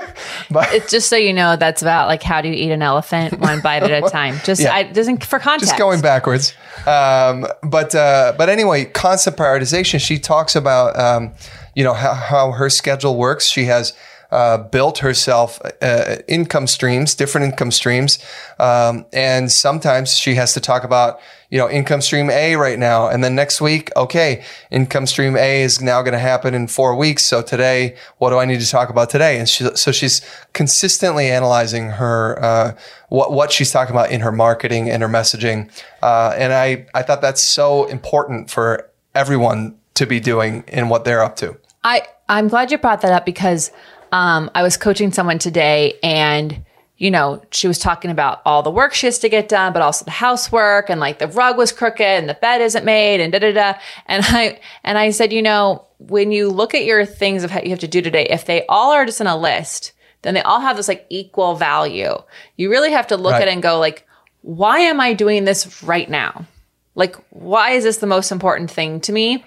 but 0.50 0.72
It's 0.72 0.90
just 0.90 1.08
so 1.08 1.16
you 1.16 1.32
know, 1.32 1.56
that's 1.56 1.82
about 1.82 2.08
like 2.08 2.22
how 2.22 2.40
do 2.40 2.48
you 2.48 2.54
eat 2.54 2.70
an 2.70 2.82
elephant 2.82 3.38
one 3.40 3.60
bite 3.60 3.82
at 3.82 4.04
a 4.04 4.08
time. 4.10 4.38
Just 4.44 4.60
Yeah. 4.62 4.74
I 4.74 4.84
doesn't 4.84 5.24
for 5.24 5.38
context. 5.38 5.70
just 5.70 5.78
going 5.78 6.00
backwards. 6.00 6.54
Um, 6.86 7.46
but 7.62 7.94
uh, 7.94 8.34
but 8.36 8.48
anyway, 8.48 8.84
concept 8.84 9.38
prioritization. 9.38 10.00
She 10.00 10.18
talks 10.18 10.56
about 10.56 10.98
um, 10.98 11.32
you 11.74 11.84
know 11.84 11.94
how, 11.94 12.14
how 12.14 12.52
her 12.52 12.70
schedule 12.70 13.16
works. 13.16 13.46
She 13.46 13.64
has. 13.64 13.92
Uh, 14.34 14.58
built 14.58 14.98
herself 14.98 15.60
uh, 15.80 16.16
income 16.26 16.66
streams, 16.66 17.14
different 17.14 17.44
income 17.44 17.70
streams, 17.70 18.18
um, 18.58 19.06
and 19.12 19.52
sometimes 19.52 20.18
she 20.18 20.34
has 20.34 20.52
to 20.52 20.60
talk 20.60 20.82
about 20.82 21.20
you 21.50 21.58
know 21.58 21.70
income 21.70 22.00
stream 22.00 22.28
A 22.30 22.56
right 22.56 22.80
now, 22.80 23.06
and 23.06 23.22
then 23.22 23.36
next 23.36 23.60
week, 23.60 23.92
okay, 23.94 24.42
income 24.72 25.06
stream 25.06 25.36
A 25.36 25.62
is 25.62 25.80
now 25.80 26.02
going 26.02 26.14
to 26.14 26.18
happen 26.18 26.52
in 26.52 26.66
four 26.66 26.96
weeks. 26.96 27.22
So 27.22 27.42
today, 27.42 27.96
what 28.18 28.30
do 28.30 28.38
I 28.38 28.44
need 28.44 28.58
to 28.60 28.68
talk 28.68 28.88
about 28.90 29.08
today? 29.08 29.38
And 29.38 29.48
she, 29.48 29.66
so 29.76 29.92
she's 29.92 30.20
consistently 30.52 31.30
analyzing 31.30 31.90
her 31.90 32.36
uh, 32.42 32.76
what 33.10 33.30
what 33.30 33.52
she's 33.52 33.70
talking 33.70 33.94
about 33.94 34.10
in 34.10 34.20
her 34.20 34.32
marketing 34.32 34.90
and 34.90 35.00
her 35.00 35.08
messaging, 35.08 35.70
uh, 36.02 36.34
and 36.36 36.52
I 36.52 36.86
I 36.92 37.02
thought 37.02 37.20
that's 37.20 37.40
so 37.40 37.84
important 37.84 38.50
for 38.50 38.90
everyone 39.14 39.78
to 39.94 40.06
be 40.06 40.18
doing 40.18 40.64
in 40.66 40.88
what 40.88 41.04
they're 41.04 41.22
up 41.22 41.36
to. 41.36 41.56
I 41.84 42.02
I'm 42.28 42.48
glad 42.48 42.72
you 42.72 42.78
brought 42.78 43.02
that 43.02 43.12
up 43.12 43.26
because 43.26 43.70
um, 44.14 44.50
I 44.54 44.62
was 44.62 44.76
coaching 44.76 45.10
someone 45.12 45.38
today 45.38 45.98
and 46.02 46.64
you 46.96 47.10
know 47.10 47.42
she 47.50 47.66
was 47.66 47.78
talking 47.80 48.10
about 48.12 48.40
all 48.46 48.62
the 48.62 48.70
work 48.70 48.94
she 48.94 49.06
has 49.08 49.18
to 49.18 49.28
get 49.28 49.48
done, 49.48 49.72
but 49.72 49.82
also 49.82 50.04
the 50.04 50.12
housework 50.12 50.88
and 50.88 51.00
like 51.00 51.18
the 51.18 51.26
rug 51.28 51.58
was 51.58 51.72
crooked 51.72 52.00
and 52.00 52.28
the 52.28 52.34
bed 52.34 52.60
isn't 52.60 52.84
made 52.84 53.20
and 53.20 53.32
da 53.32 53.40
da 53.40 53.52
da. 53.52 53.74
And 54.06 54.24
I 54.28 54.60
and 54.84 54.96
I 54.96 55.10
said, 55.10 55.32
you 55.32 55.42
know, 55.42 55.84
when 55.98 56.30
you 56.30 56.48
look 56.48 56.74
at 56.74 56.84
your 56.84 57.04
things 57.04 57.42
of 57.44 57.50
how 57.50 57.60
you 57.62 57.70
have 57.70 57.80
to 57.80 57.88
do 57.88 58.00
today, 58.00 58.26
if 58.30 58.44
they 58.46 58.64
all 58.68 58.92
are 58.92 59.04
just 59.04 59.20
in 59.20 59.26
a 59.26 59.36
list, 59.36 59.92
then 60.22 60.34
they 60.34 60.42
all 60.42 60.60
have 60.60 60.76
this 60.76 60.86
like 60.88 61.04
equal 61.10 61.56
value. 61.56 62.14
You 62.56 62.70
really 62.70 62.92
have 62.92 63.08
to 63.08 63.16
look 63.16 63.32
Right. 63.32 63.42
at 63.42 63.48
it 63.48 63.52
and 63.52 63.62
go 63.62 63.78
like, 63.80 64.06
why 64.42 64.78
am 64.78 65.00
I 65.00 65.12
doing 65.14 65.44
this 65.44 65.82
right 65.82 66.08
now? 66.08 66.46
Like, 66.94 67.16
why 67.30 67.70
is 67.72 67.82
this 67.82 67.96
the 67.98 68.06
most 68.06 68.30
important 68.30 68.70
thing 68.70 69.00
to 69.00 69.12
me? 69.12 69.44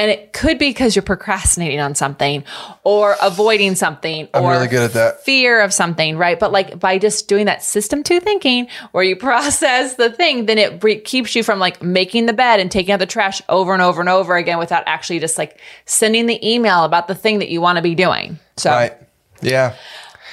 And 0.00 0.10
it 0.10 0.32
could 0.32 0.58
be 0.58 0.70
because 0.70 0.96
you're 0.96 1.02
procrastinating 1.02 1.78
on 1.78 1.94
something 1.94 2.42
or 2.84 3.16
avoiding 3.20 3.74
something 3.74 4.28
I'm 4.32 4.44
or 4.44 4.52
really 4.52 4.66
good 4.66 4.82
at 4.82 4.94
that. 4.94 5.24
fear 5.24 5.60
of 5.60 5.74
something, 5.74 6.16
right? 6.16 6.40
But 6.40 6.52
like 6.52 6.80
by 6.80 6.96
just 6.96 7.28
doing 7.28 7.44
that 7.44 7.62
system 7.62 8.02
two 8.02 8.18
thinking 8.18 8.68
where 8.92 9.04
you 9.04 9.14
process 9.30 9.96
the 9.96 10.10
thing, 10.10 10.46
then 10.46 10.56
it 10.56 10.82
re- 10.82 11.00
keeps 11.00 11.36
you 11.36 11.42
from 11.42 11.58
like 11.58 11.82
making 11.82 12.24
the 12.24 12.32
bed 12.32 12.60
and 12.60 12.70
taking 12.70 12.94
out 12.94 12.98
the 12.98 13.04
trash 13.04 13.42
over 13.50 13.74
and 13.74 13.82
over 13.82 14.00
and 14.00 14.08
over 14.08 14.36
again 14.36 14.56
without 14.58 14.84
actually 14.86 15.18
just 15.18 15.36
like 15.36 15.60
sending 15.84 16.24
the 16.24 16.48
email 16.48 16.84
about 16.84 17.06
the 17.06 17.14
thing 17.14 17.40
that 17.40 17.50
you 17.50 17.60
want 17.60 17.76
to 17.76 17.82
be 17.82 17.94
doing. 17.94 18.38
So 18.56 18.70
Right? 18.70 18.94
Yeah, 19.42 19.76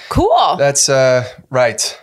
cool. 0.08 0.56
that's 0.56 0.88
uh, 0.88 1.28
right. 1.50 2.00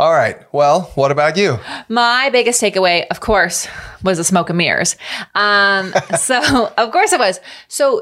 All 0.00 0.14
right. 0.14 0.38
Well, 0.50 0.90
what 0.94 1.10
about 1.10 1.36
you? 1.36 1.58
My 1.90 2.30
biggest 2.30 2.62
takeaway, 2.62 3.06
of 3.08 3.20
course, 3.20 3.68
was 4.02 4.16
the 4.16 4.24
smoke 4.24 4.48
and 4.48 4.56
mirrors. 4.56 4.96
Um, 5.34 5.92
so, 6.18 6.72
of 6.78 6.90
course, 6.90 7.12
it 7.12 7.20
was. 7.20 7.38
So, 7.68 8.00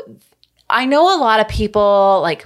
I 0.71 0.85
know 0.85 1.13
a 1.13 1.19
lot 1.19 1.41
of 1.41 1.49
people 1.49 2.21
like 2.23 2.45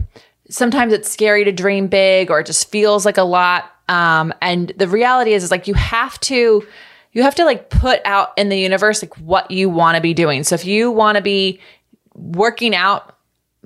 sometimes 0.48 0.94
it's 0.94 1.10
scary 1.10 1.44
to 1.44 1.52
dream 1.52 1.88
big 1.88 2.30
or 2.30 2.40
it 2.40 2.46
just 2.46 2.70
feels 2.70 3.04
like 3.04 3.18
a 3.18 3.24
lot. 3.24 3.70
Um, 3.90 4.32
and 4.40 4.72
the 4.78 4.88
reality 4.88 5.34
is, 5.34 5.44
is 5.44 5.50
like 5.50 5.68
you 5.68 5.74
have 5.74 6.18
to, 6.20 6.66
you 7.12 7.22
have 7.22 7.34
to 7.34 7.44
like 7.44 7.68
put 7.68 8.00
out 8.06 8.30
in 8.38 8.48
the 8.48 8.58
universe 8.58 9.02
like 9.02 9.18
what 9.18 9.50
you 9.50 9.68
want 9.68 9.96
to 9.96 10.00
be 10.00 10.14
doing. 10.14 10.44
So, 10.44 10.54
if 10.54 10.64
you 10.64 10.90
want 10.90 11.16
to 11.16 11.22
be 11.22 11.60
working 12.14 12.74
out 12.74 13.18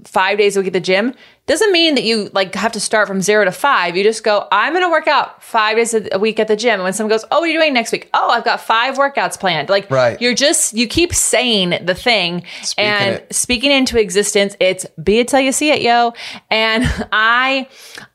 five 0.03 0.37
days 0.37 0.57
a 0.57 0.61
week 0.61 0.67
at 0.67 0.73
the 0.73 0.81
gym 0.81 1.15
doesn't 1.47 1.71
mean 1.73 1.95
that 1.95 2.03
you 2.05 2.29
like 2.33 2.55
have 2.57 2.73
to 2.73 2.81
start 2.81 3.07
from 3.07 3.23
zero 3.23 3.45
to 3.45 3.53
five. 3.53 3.97
You 3.97 4.03
just 4.03 4.25
go, 4.25 4.49
I'm 4.51 4.73
going 4.73 4.85
to 4.85 4.91
work 4.91 5.07
out 5.07 5.43
five 5.43 5.77
days 5.77 5.95
a 5.95 6.19
week 6.19 6.41
at 6.41 6.49
the 6.49 6.57
gym. 6.57 6.75
And 6.75 6.83
when 6.83 6.93
someone 6.93 7.11
goes, 7.11 7.25
Oh, 7.31 7.39
what 7.41 7.45
are 7.45 7.53
you 7.53 7.59
doing 7.59 7.73
next 7.73 7.93
week? 7.93 8.11
Oh, 8.15 8.31
I've 8.31 8.45
got 8.45 8.61
five 8.61 8.97
workouts 8.97 9.39
planned. 9.39 9.69
Like, 9.69 9.89
Right. 9.91 10.21
you're 10.21 10.35
just, 10.35 10.73
you 10.75 10.89
keep 10.89 11.15
saying 11.15 11.85
the 11.87 11.95
thing 11.95 12.43
Speaking 12.63 12.85
and 12.91 13.15
it. 13.17 13.35
speaking 13.35 13.71
into 13.71 13.99
existence. 14.01 14.57
It's 14.59 14.87
be 15.03 15.21
it 15.21 15.29
till 15.29 15.41
you 15.41 15.53
see 15.53 15.71
it, 15.71 15.83
yo. 15.83 16.15
And 16.51 16.85
I, 17.13 17.69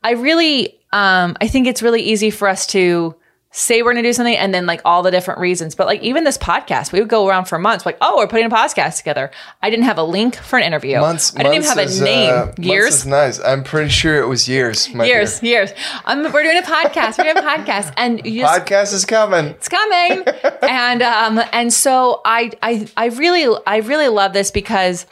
I 0.04 0.10
really, 0.12 0.78
um, 0.92 1.36
I 1.40 1.48
think 1.48 1.66
it's 1.66 1.82
really 1.82 2.02
easy 2.02 2.30
for 2.30 2.48
us 2.48 2.66
to, 2.68 3.14
say 3.52 3.82
we're 3.82 3.92
going 3.92 4.02
to 4.02 4.08
do 4.08 4.12
something 4.14 4.34
and 4.34 4.52
then 4.52 4.64
like 4.64 4.80
all 4.84 5.02
the 5.02 5.10
different 5.10 5.38
reasons. 5.38 5.74
But 5.74 5.86
like 5.86 6.02
even 6.02 6.24
this 6.24 6.38
podcast, 6.38 6.90
we 6.90 6.98
would 7.00 7.08
go 7.08 7.28
around 7.28 7.44
for 7.44 7.58
months 7.58 7.84
like, 7.84 7.98
oh, 8.00 8.16
we're 8.16 8.26
putting 8.26 8.46
a 8.46 8.50
podcast 8.50 8.96
together. 8.96 9.30
I 9.60 9.68
didn't 9.68 9.84
have 9.84 9.98
a 9.98 10.02
link 10.02 10.36
for 10.36 10.58
an 10.58 10.64
interview. 10.64 10.98
Months. 10.98 11.36
I 11.36 11.42
didn't 11.42 11.56
even 11.56 11.68
have 11.68 11.78
is, 11.78 12.00
a 12.00 12.04
name. 12.04 12.30
uh, 12.30 12.52
years. 12.58 12.94
is 12.94 13.06
nice. 13.06 13.38
I'm 13.40 13.62
pretty 13.62 13.90
sure 13.90 14.20
it 14.20 14.26
was 14.26 14.48
years. 14.48 14.92
my 14.94 15.04
dear. 15.04 15.18
Years, 15.18 15.42
years. 15.42 15.72
Um, 16.06 16.22
we're 16.32 16.42
doing 16.42 16.58
a 16.58 16.62
podcast. 16.62 17.18
We're 17.18 17.32
doing 17.32 17.44
a 17.44 17.48
podcast, 17.48 17.92
and 17.98 18.24
you 18.24 18.40
just, 18.40 18.66
Podcast 18.66 18.94
is 18.94 19.04
coming. 19.04 19.46
it's 19.46 19.68
coming. 19.68 20.24
and 20.62 21.02
um, 21.02 21.40
and 21.52 21.72
so 21.72 22.22
I, 22.24 22.52
I, 22.62 22.88
I 22.96 23.06
really, 23.06 23.54
I 23.66 23.78
really 23.78 24.08
love 24.08 24.32
this 24.32 24.50
because 24.50 25.06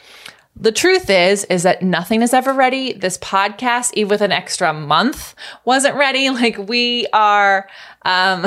the 0.55 0.71
truth 0.71 1.09
is, 1.09 1.43
is 1.45 1.63
that 1.63 1.81
nothing 1.81 2.21
is 2.21 2.33
ever 2.33 2.53
ready. 2.53 2.93
This 2.93 3.17
podcast, 3.17 3.91
even 3.95 4.09
with 4.09 4.21
an 4.21 4.31
extra 4.31 4.73
month, 4.73 5.33
wasn't 5.65 5.95
ready. 5.95 6.29
Like 6.41 6.57
we 6.57 7.05
are, 7.13 7.67
um, 8.03 8.45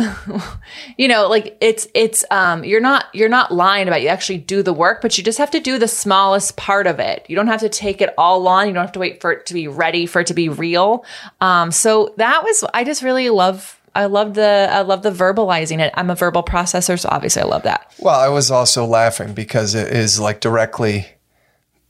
you 0.96 1.08
know, 1.08 1.28
like 1.28 1.56
it's, 1.60 1.86
it's, 1.94 2.24
um, 2.30 2.64
you're 2.64 2.80
not, 2.80 3.06
you're 3.12 3.28
not 3.28 3.52
lying 3.52 3.88
about 3.88 4.00
it. 4.00 4.04
you 4.04 4.08
actually 4.08 4.38
do 4.38 4.62
the 4.62 4.72
work, 4.72 5.00
but 5.00 5.16
you 5.16 5.24
just 5.24 5.38
have 5.38 5.50
to 5.52 5.60
do 5.60 5.78
the 5.78 5.88
smallest 5.88 6.56
part 6.56 6.86
of 6.86 6.98
it. 6.98 7.24
You 7.28 7.36
don't 7.36 7.46
have 7.46 7.60
to 7.60 7.68
take 7.68 8.00
it 8.00 8.12
all 8.18 8.46
on. 8.48 8.68
You 8.68 8.74
don't 8.74 8.84
have 8.84 8.92
to 8.92 8.98
wait 8.98 9.20
for 9.20 9.32
it 9.32 9.46
to 9.46 9.54
be 9.54 9.68
ready, 9.68 10.06
for 10.06 10.20
it 10.20 10.26
to 10.28 10.34
be 10.34 10.48
real. 10.48 11.04
Um, 11.40 11.70
so 11.70 12.14
that 12.16 12.42
was, 12.42 12.64
I 12.74 12.84
just 12.84 13.02
really 13.02 13.30
love 13.30 13.80
I 13.96 14.06
love 14.06 14.34
the 14.34 14.68
I 14.70 14.80
love 14.80 15.02
the 15.02 15.10
verbalizing 15.10 15.78
it. 15.78 15.92
I'm 15.96 16.10
a 16.10 16.16
verbal 16.16 16.42
processor, 16.42 16.98
so 16.98 17.08
obviously 17.12 17.42
I 17.42 17.46
love 17.46 17.62
that. 17.62 17.92
Well, 18.00 18.18
I 18.18 18.28
was 18.28 18.50
also 18.50 18.84
laughing 18.84 19.34
because 19.34 19.74
it 19.74 19.92
is 19.92 20.18
like 20.18 20.40
directly 20.40 21.06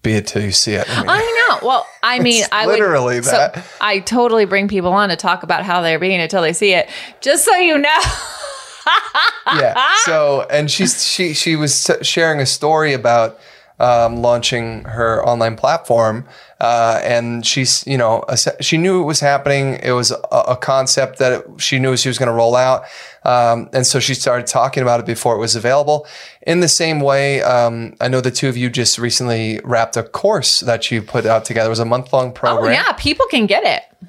be 0.05 0.13
it 0.13 0.29
till 0.29 0.43
you 0.43 0.53
see 0.53 0.75
it. 0.75 0.87
I 0.89 1.01
mean, 1.01 1.09
I 1.09 1.49
know. 1.61 1.67
Well, 1.67 1.87
I 2.03 2.19
mean, 2.21 2.45
I 2.53 2.67
would, 2.67 2.73
literally 2.75 3.23
so 3.23 3.33
that. 3.33 3.65
I 3.81 3.99
totally 3.99 4.45
bring 4.45 4.69
people 4.69 4.93
on 4.93 5.09
to 5.09 5.17
talk 5.17 5.43
about 5.43 5.65
how 5.65 5.81
they're 5.81 5.99
being 5.99 6.21
until 6.21 6.43
they 6.43 6.53
see 6.53 6.75
it. 6.75 6.89
Just 7.21 7.45
so 7.45 7.57
you 7.57 7.77
know. 7.79 8.01
yeah. 9.55 9.91
So, 10.05 10.47
and 10.51 10.71
she's 10.71 11.05
she 11.05 11.35
she 11.35 11.57
was 11.57 11.91
sharing 12.03 12.41
a 12.41 12.47
story 12.47 12.93
about 12.93 13.41
um, 13.81 14.19
launching 14.19 14.85
her 14.85 15.27
online 15.27 15.57
platform, 15.57 16.27
uh, 16.61 17.01
and 17.03 17.45
she's 17.45 17.85
you 17.87 17.99
know 17.99 18.25
she 18.61 18.77
knew 18.77 19.03
it 19.03 19.05
was 19.05 19.21
happening. 19.21 19.81
It 19.83 19.93
was 19.93 20.11
a, 20.13 20.39
a 20.49 20.57
concept 20.57 21.19
that 21.19 21.33
it, 21.33 21.61
she 21.61 21.79
knew 21.79 21.97
she 21.97 22.09
was 22.09 22.19
going 22.19 22.29
to 22.29 22.35
roll 22.35 22.55
out, 22.55 22.85
um, 23.25 23.69
and 23.73 23.87
so 23.87 24.01
she 24.01 24.15
started 24.15 24.47
talking 24.47 24.83
about 24.83 25.01
it 25.01 25.07
before 25.07 25.35
it 25.35 25.39
was 25.39 25.57
available. 25.57 26.07
In 26.47 26.61
the 26.61 26.69
same 26.69 27.01
way, 27.01 27.43
um, 27.43 27.95
I 28.01 28.09
know 28.09 28.21
the 28.21 28.31
two 28.31 28.49
of 28.49 28.57
you 28.57 28.69
just 28.71 28.99
recently 28.99 29.61
wrapped 29.65 29.97
a 29.97 30.03
course 30.03 30.61
that 30.61 30.91
you 30.91 31.03
put 31.03 31.25
out 31.27 31.45
together. 31.45 31.69
It 31.69 31.71
was 31.71 31.79
a 31.79 31.85
month 31.85 32.13
long 32.13 32.29
Oh 32.29 32.33
program 32.33 32.73
yeah, 32.75 32.93
people 32.93 33.27
can 33.27 33.47
get 33.47 33.65
it. 33.65 34.09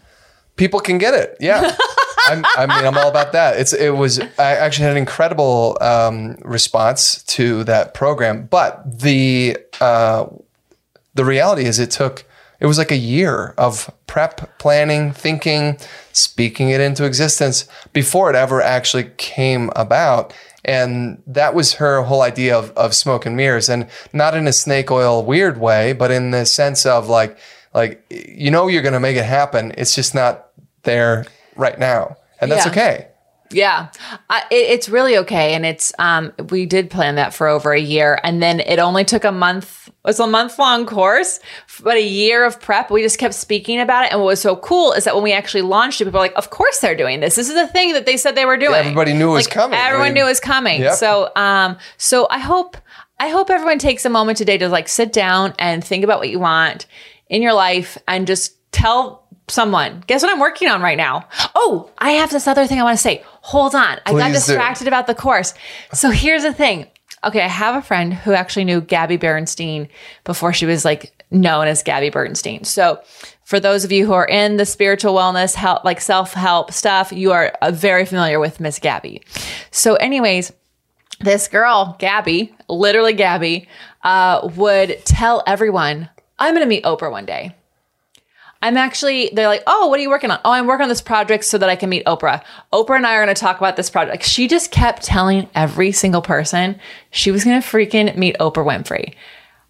people 0.58 0.80
can 0.80 0.97
get 0.97 1.13
it. 1.13 1.38
Yeah. 1.39 1.75
I'm, 2.28 2.43
I 2.58 2.65
mean, 2.65 2.84
I'm 2.86 2.97
all 2.97 3.08
about 3.10 3.34
that. 3.34 3.60
It's 3.60 3.71
it 3.71 3.91
was 3.91 4.19
I 4.19 4.56
actually 4.56 4.84
had 4.84 4.91
an 4.93 4.97
incredible 4.97 5.78
um, 5.80 6.38
response 6.43 7.21
to 7.23 7.63
that 7.65 7.93
program, 7.93 8.47
but 8.47 8.99
the 8.99 9.58
uh, 9.80 10.25
the 11.13 11.23
reality 11.23 11.65
is 11.65 11.78
it 11.78 11.91
took 11.91 12.25
it 12.59 12.65
was 12.65 12.77
like 12.77 12.91
a 12.91 12.97
year 12.97 13.53
of 13.57 13.91
prep, 14.07 14.57
planning, 14.59 15.11
thinking, 15.11 15.77
speaking 16.13 16.69
it 16.69 16.81
into 16.81 17.03
existence 17.05 17.67
before 17.93 18.29
it 18.29 18.35
ever 18.35 18.61
actually 18.61 19.11
came 19.17 19.69
about. 19.75 20.33
And 20.63 21.21
that 21.27 21.53
was 21.53 21.73
her 21.75 22.01
whole 22.03 22.21
idea 22.21 22.57
of, 22.57 22.71
of 22.71 22.95
smoke 22.95 23.25
and 23.25 23.35
mirrors, 23.37 23.69
and 23.69 23.87
not 24.13 24.35
in 24.35 24.47
a 24.47 24.53
snake 24.53 24.89
oil 24.89 25.23
weird 25.23 25.59
way, 25.59 25.93
but 25.93 26.09
in 26.11 26.31
the 26.31 26.45
sense 26.45 26.85
of 26.85 27.07
like 27.07 27.37
like 27.73 28.03
you 28.09 28.49
know 28.49 28.67
you're 28.67 28.81
going 28.81 28.93
to 28.93 28.99
make 28.99 29.17
it 29.17 29.25
happen. 29.25 29.73
It's 29.77 29.93
just 29.93 30.15
not 30.15 30.47
there 30.83 31.25
right 31.55 31.77
now, 31.77 32.17
and 32.41 32.51
that's 32.51 32.65
Yeah. 32.65 32.71
okay. 32.71 33.07
Yeah, 33.51 33.89
I, 34.29 34.43
it, 34.49 34.55
it's 34.55 34.89
really 34.89 35.17
okay, 35.19 35.53
and 35.53 35.65
it's 35.65 35.93
um 35.99 36.34
we 36.49 36.65
did 36.65 36.89
plan 36.89 37.15
that 37.15 37.34
for 37.34 37.47
over 37.47 37.71
a 37.73 37.79
year, 37.79 38.19
and 38.23 38.41
then 38.41 38.60
it 38.60 38.79
only 38.79 39.05
took 39.05 39.23
a 39.23 39.31
month. 39.31 39.89
It's 40.03 40.19
a 40.19 40.27
month 40.27 40.58
long 40.60 40.86
course, 40.86 41.39
but 41.84 41.95
a 41.95 42.01
year 42.03 42.43
of 42.43 42.60
prep. 42.60 42.89
We 42.89 43.01
just 43.01 43.19
kept 43.19 43.34
speaking 43.36 43.79
about 43.79 44.05
it, 44.05 44.12
and 44.12 44.19
what 44.19 44.27
was 44.27 44.41
so 44.41 44.55
cool 44.55 44.93
is 44.93 45.03
that 45.03 45.13
when 45.13 45.23
we 45.23 45.31
actually 45.31 45.62
launched 45.62 46.01
it, 46.01 46.05
people 46.05 46.19
were 46.19 46.25
like, 46.25 46.34
"Of 46.36 46.49
course 46.49 46.79
they're 46.79 46.95
doing 46.95 47.19
this. 47.19 47.36
This 47.36 47.47
is 47.49 47.55
the 47.55 47.67
thing 47.67 47.93
that 47.93 48.05
they 48.05 48.17
said 48.17 48.36
they 48.36 48.45
were 48.45 48.58
doing." 48.58 48.73
everybody 48.75 49.13
knew 49.13 49.29
it 49.29 49.34
was 49.34 49.45
Like, 49.45 49.53
coming. 49.53 49.79
I 49.79 49.88
Everyone 49.88 50.08
mean, 50.08 50.13
knew 50.15 50.23
it 50.25 50.29
was 50.29 50.39
coming. 50.39 50.81
Yep. 50.81 50.93
So 50.95 51.31
um 51.36 51.77
so 51.97 52.27
I 52.29 52.39
hope. 52.39 52.77
I 53.17 53.29
hope 53.29 53.49
everyone 53.49 53.79
takes 53.79 54.03
a 54.03 54.10
moment 54.10 54.38
today 54.38 54.58
to 54.58 54.67
like 54.67 54.89
sit 54.89 55.13
down 55.13 55.53
and 55.58 55.81
think 55.81 56.03
about 56.03 56.19
what 56.19 56.29
you 56.29 56.38
want 56.39 56.86
in 57.29 57.41
your 57.41 57.53
life 57.53 57.97
and 58.10 58.27
just 58.27 58.58
tell 58.73 59.24
someone, 59.47 60.03
guess 60.08 60.23
what 60.23 60.31
I'm 60.31 60.39
working 60.39 60.67
on 60.67 60.81
right 60.81 60.97
now? 60.97 61.27
Oh, 61.53 61.91
I 61.97 62.12
have 62.12 62.31
this 62.31 62.47
other 62.47 62.67
thing 62.67 62.79
I 62.79 62.84
want 62.84 62.97
to 62.97 63.01
say. 63.01 63.23
Hold 63.41 63.75
on. 63.75 63.99
I 64.05 64.12
got 64.12 64.31
Please 64.31 64.45
do. 64.45 64.53
distracted 64.53 64.88
about 64.88 65.08
the 65.08 65.15
course. 65.15 65.53
So 65.93 66.10
here's 66.10 66.43
the 66.43 66.53
thing. 66.53 66.88
Okay, 67.23 67.41
I 67.41 67.47
have 67.47 67.75
a 67.75 67.81
friend 67.81 68.13
who 68.13 68.34
actually 68.34 68.65
knew 68.65 68.81
Gabby 68.81 69.17
Bernstein 69.17 69.88
before 70.23 70.53
she 70.53 70.65
was 70.65 70.86
like 70.86 71.12
known 71.31 71.67
as 71.67 71.81
Gabby 71.84 72.10
Bernstein. 72.10 72.63
So 72.63 73.01
for 73.45 73.60
those 73.60 73.84
of 73.84 73.91
you 73.91 74.05
who 74.05 74.13
are 74.13 74.27
in 74.27 74.58
the 74.58 74.65
spiritual 74.65 75.13
wellness, 75.13 75.55
help, 75.55 75.84
like 75.84 76.01
self 76.01 76.34
help 76.34 76.71
stuff, 76.71 77.12
you 77.12 77.31
are 77.31 77.53
uh, 77.62 77.71
very 77.71 78.05
familiar 78.05 78.39
with 78.39 78.60
Miss 78.60 78.79
Gabby. 78.79 79.21
So, 79.71 79.95
anyways, 79.95 80.51
this 81.19 81.47
girl, 81.47 81.95
Gabby, 81.99 82.53
literally 82.67 83.13
Gabby, 83.13 83.67
uh, 84.03 84.49
would 84.55 85.03
tell 85.05 85.43
everyone, 85.47 86.10
I'm 86.39 86.53
going 86.53 86.65
to 86.65 86.69
meet 86.69 86.84
Oprah 86.84 87.12
one 87.12 87.25
day. 87.25 87.55
I'm 88.61 88.77
actually, 88.77 89.29
they're 89.33 89.47
like, 89.47 89.63
oh, 89.67 89.87
what 89.87 89.99
are 89.99 90.01
you 90.01 90.09
working 90.09 90.31
on? 90.31 90.39
Oh, 90.43 90.51
I'm 90.51 90.65
working 90.65 90.83
on 90.83 90.89
this 90.89 91.01
project 91.01 91.43
so 91.45 91.57
that 91.57 91.69
I 91.69 91.75
can 91.75 91.89
meet 91.89 92.05
Oprah. 92.05 92.43
Oprah 92.73 92.95
and 92.95 93.05
I 93.05 93.15
are 93.15 93.23
going 93.23 93.35
to 93.35 93.39
talk 93.39 93.57
about 93.57 93.75
this 93.75 93.89
project. 93.89 94.13
Like, 94.13 94.23
she 94.23 94.47
just 94.47 94.71
kept 94.71 95.03
telling 95.03 95.47
every 95.53 95.91
single 95.91 96.21
person 96.21 96.79
she 97.11 97.31
was 97.31 97.43
going 97.43 97.61
to 97.61 97.67
freaking 97.67 98.15
meet 98.15 98.35
Oprah 98.39 98.65
Winfrey. 98.65 99.13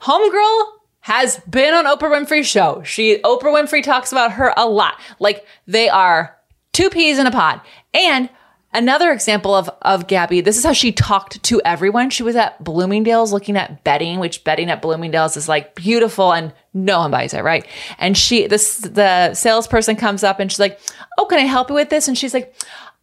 Homegirl 0.01 0.65
has 1.01 1.39
been 1.49 1.73
on 1.73 1.85
Oprah 1.85 2.09
Winfrey's 2.09 2.47
show. 2.47 2.81
She, 2.83 3.17
Oprah 3.19 3.43
Winfrey 3.43 3.83
talks 3.83 4.11
about 4.11 4.31
her 4.33 4.53
a 4.55 4.65
lot. 4.65 4.99
Like, 5.19 5.45
they 5.67 5.89
are 5.89 6.37
two 6.71 6.89
peas 6.89 7.19
in 7.19 7.27
a 7.27 7.31
pod. 7.31 7.61
And 7.93 8.29
Another 8.75 9.13
example 9.13 9.55
of, 9.55 9.69
of 9.83 10.07
Gabby, 10.07 10.41
this 10.41 10.57
is 10.57 10.65
how 10.65 10.73
she 10.73 10.91
talked 10.91 11.41
to 11.43 11.61
everyone. 11.63 12.09
She 12.09 12.23
was 12.23 12.35
at 12.35 12.61
Bloomingdale's 12.61 13.31
looking 13.31 13.55
at 13.55 13.85
bedding, 13.85 14.19
which 14.19 14.43
bedding 14.43 14.69
at 14.69 14.81
Bloomingdale's 14.81 15.37
is 15.37 15.47
like 15.47 15.75
beautiful 15.75 16.33
and 16.33 16.53
no 16.73 16.99
one 16.99 17.09
buys 17.09 17.33
it, 17.33 17.41
right? 17.41 17.65
And 17.97 18.17
she, 18.17 18.47
this, 18.47 18.79
the 18.79 19.33
salesperson 19.33 19.95
comes 19.95 20.25
up 20.25 20.41
and 20.41 20.51
she's 20.51 20.59
like, 20.59 20.77
Oh, 21.17 21.25
can 21.25 21.39
I 21.39 21.43
help 21.43 21.69
you 21.69 21.75
with 21.75 21.89
this? 21.89 22.09
And 22.09 22.17
she's 22.17 22.33
like, 22.33 22.53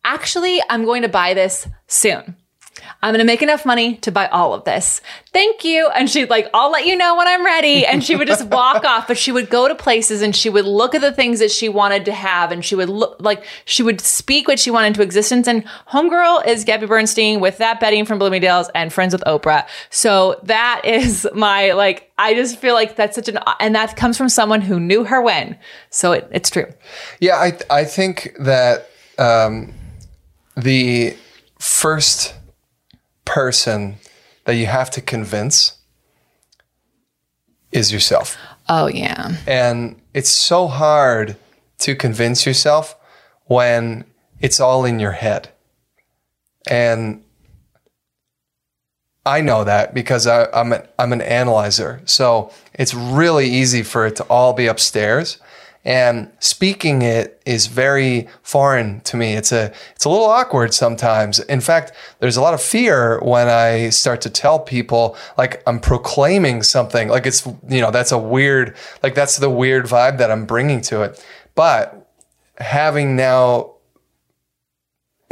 Actually, 0.05 0.61
I'm 0.69 0.85
going 0.85 1.03
to 1.03 1.09
buy 1.09 1.33
this 1.33 1.67
soon. 1.87 2.37
I'm 3.03 3.15
to 3.15 3.25
make 3.25 3.43
enough 3.43 3.65
money 3.65 3.97
to 3.97 4.11
buy 4.11 4.27
all 4.29 4.55
of 4.55 4.65
this. 4.65 5.01
Thank 5.33 5.65
you. 5.65 5.89
And 5.95 6.09
she'd 6.11 6.31
like, 6.31 6.49
I'll 6.55 6.71
let 6.71 6.87
you 6.87 6.97
know 6.97 7.17
when 7.17 7.29
I'm 7.29 7.45
ready. 7.45 7.87
And 7.87 8.03
she 8.03 8.17
would 8.17 8.29
just 8.29 8.47
walk 8.47 8.85
off, 8.85 9.09
but 9.09 9.17
she 9.19 9.33
would 9.33 9.51
go 9.51 9.69
to 9.69 9.75
places 9.75 10.23
and 10.23 10.35
she 10.35 10.51
would 10.51 10.65
look 10.65 10.95
at 10.95 11.01
the 11.01 11.13
things 11.13 11.39
that 11.41 11.51
she 11.51 11.69
wanted 11.69 12.05
to 12.07 12.13
have. 12.13 12.53
And 12.53 12.65
she 12.65 12.75
would 12.75 12.89
look 12.89 13.17
like 13.21 13.45
she 13.65 13.83
would 13.83 14.01
speak 14.01 14.49
what 14.49 14.59
she 14.59 14.71
wanted 14.71 14.89
into 14.89 15.03
existence. 15.03 15.49
And 15.49 15.65
Homegirl 15.89 16.47
is 16.47 16.65
Gabby 16.65 16.87
Bernstein 16.87 17.41
with 17.41 17.59
that 17.59 17.81
bedding 17.81 18.05
from 18.05 18.19
Bloomingdale's 18.19 18.69
and 18.75 18.93
friends 18.93 19.13
with 19.13 19.23
Oprah. 19.25 19.67
So 19.91 20.41
that 20.45 20.83
is 20.85 21.29
my, 21.35 21.73
like, 21.73 22.11
I 22.19 22.35
just 22.35 22.59
feel 22.59 22.75
like 22.75 22.95
that's 22.95 23.17
such 23.17 23.29
an, 23.29 23.39
and 23.59 23.75
that 23.75 23.97
comes 23.97 24.17
from 24.17 24.29
someone 24.29 24.61
who 24.61 24.79
knew 24.79 25.05
her 25.05 25.21
when. 25.21 25.59
So 25.91 26.13
it, 26.13 26.29
it's 26.31 26.51
true. 26.51 26.73
Yeah, 27.21 27.37
I 27.37 27.59
I 27.69 27.85
think 27.85 28.37
that 28.39 28.91
um, 29.19 29.75
the 30.57 31.17
first 31.59 32.35
person 33.25 33.97
that 34.45 34.55
you 34.55 34.67
have 34.67 34.91
to 34.91 35.01
convince 35.01 35.79
is 37.71 37.93
yourself. 37.93 38.37
Oh, 38.69 38.87
yeah. 38.87 39.37
And 39.47 40.01
it's 40.15 40.31
so 40.31 40.69
hard 40.69 41.37
to 41.79 41.95
convince 41.97 42.47
yourself 42.47 42.97
when 43.47 44.05
it's 44.41 44.61
all 44.61 44.85
in 44.85 45.01
your 45.01 45.13
head. 45.13 45.51
And 46.69 47.25
I 49.25 49.41
know 49.41 49.65
that 49.65 49.95
because 49.95 50.27
I, 50.27 50.47
I'm, 50.53 50.73
an, 50.73 50.87
I'm 50.99 51.13
an 51.13 51.21
analyzer. 51.23 52.03
So 52.05 52.53
it's 52.75 52.95
really 52.95 53.49
easy 53.49 53.83
for 53.83 54.07
it 54.07 54.17
to 54.17 54.25
all 54.25 54.53
be 54.53 54.67
upstairs. 54.67 55.39
And 55.85 56.31
speaking 56.39 57.03
it 57.03 57.43
is 57.45 57.67
very 57.67 58.29
foreign 58.43 59.01
to 59.01 59.17
me. 59.17 59.35
It's 59.35 59.51
a 59.51 59.73
it's 59.97 60.05
a 60.05 60.09
little 60.09 60.27
awkward 60.27 60.73
sometimes. 60.73 61.41
In 61.41 61.61
fact, 61.61 61.93
there's 62.21 62.37
a 62.37 62.41
lot 62.41 62.55
of 62.55 62.63
fear 62.63 63.19
when 63.21 63.49
I 63.49 63.91
start 63.91 64.21
to 64.23 64.31
tell 64.31 64.61
people 64.61 65.17
like 65.37 65.61
I'm 65.67 65.81
proclaiming 65.81 66.63
something. 66.63 67.09
Like 67.09 67.27
it's 67.27 67.45
you 67.69 67.81
know 67.81 67.91
that's 67.91 68.13
a 68.13 68.19
weird 68.19 68.77
like 69.03 69.17
that's 69.17 69.39
the 69.39 69.51
weird 69.51 69.87
vibe 69.87 70.19
that 70.19 70.31
I'm 70.31 70.47
bringing 70.47 70.81
to 70.83 71.03
it. 71.03 71.25
But 71.57 72.09
having 72.59 73.17
now 73.17 73.75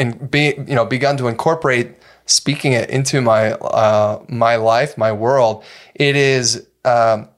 and 0.00 0.30
be 0.30 0.54
you 0.66 0.74
know 0.74 0.84
begun 0.84 1.16
to 1.18 1.28
incorporate 1.28 1.94
speaking 2.26 2.72
it 2.72 2.90
into 2.90 3.20
my 3.20 3.52
uh, 3.52 4.24
my 4.28 4.56
life, 4.56 4.98
my 4.98 5.12
world, 5.12 5.64
it 5.94 6.16
is. 6.16 6.66
Um, 6.84 7.28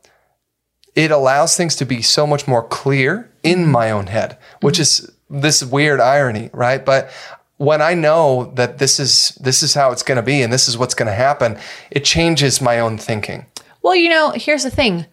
it 0.94 1.10
allows 1.10 1.56
things 1.56 1.76
to 1.76 1.84
be 1.84 2.02
so 2.02 2.26
much 2.26 2.46
more 2.46 2.62
clear 2.62 3.30
in 3.42 3.60
mm-hmm. 3.60 3.70
my 3.70 3.90
own 3.90 4.06
head, 4.06 4.38
which 4.60 4.74
mm-hmm. 4.74 4.82
is 4.82 5.12
this 5.30 5.64
weird 5.64 6.00
irony, 6.00 6.50
right? 6.52 6.84
But 6.84 7.10
when 7.56 7.80
I 7.80 7.94
know 7.94 8.52
that 8.56 8.78
this 8.78 8.98
is 8.98 9.38
this 9.40 9.62
is 9.62 9.74
how 9.74 9.92
it's 9.92 10.02
going 10.02 10.16
to 10.16 10.22
be 10.22 10.42
and 10.42 10.52
this 10.52 10.68
is 10.68 10.76
what's 10.76 10.94
going 10.94 11.06
to 11.06 11.14
happen, 11.14 11.58
it 11.90 12.04
changes 12.04 12.60
my 12.60 12.80
own 12.80 12.98
thinking. 12.98 13.46
Well, 13.82 13.94
you 13.94 14.08
know, 14.08 14.32
here's 14.34 14.64
the 14.64 14.70
thing. 14.70 15.06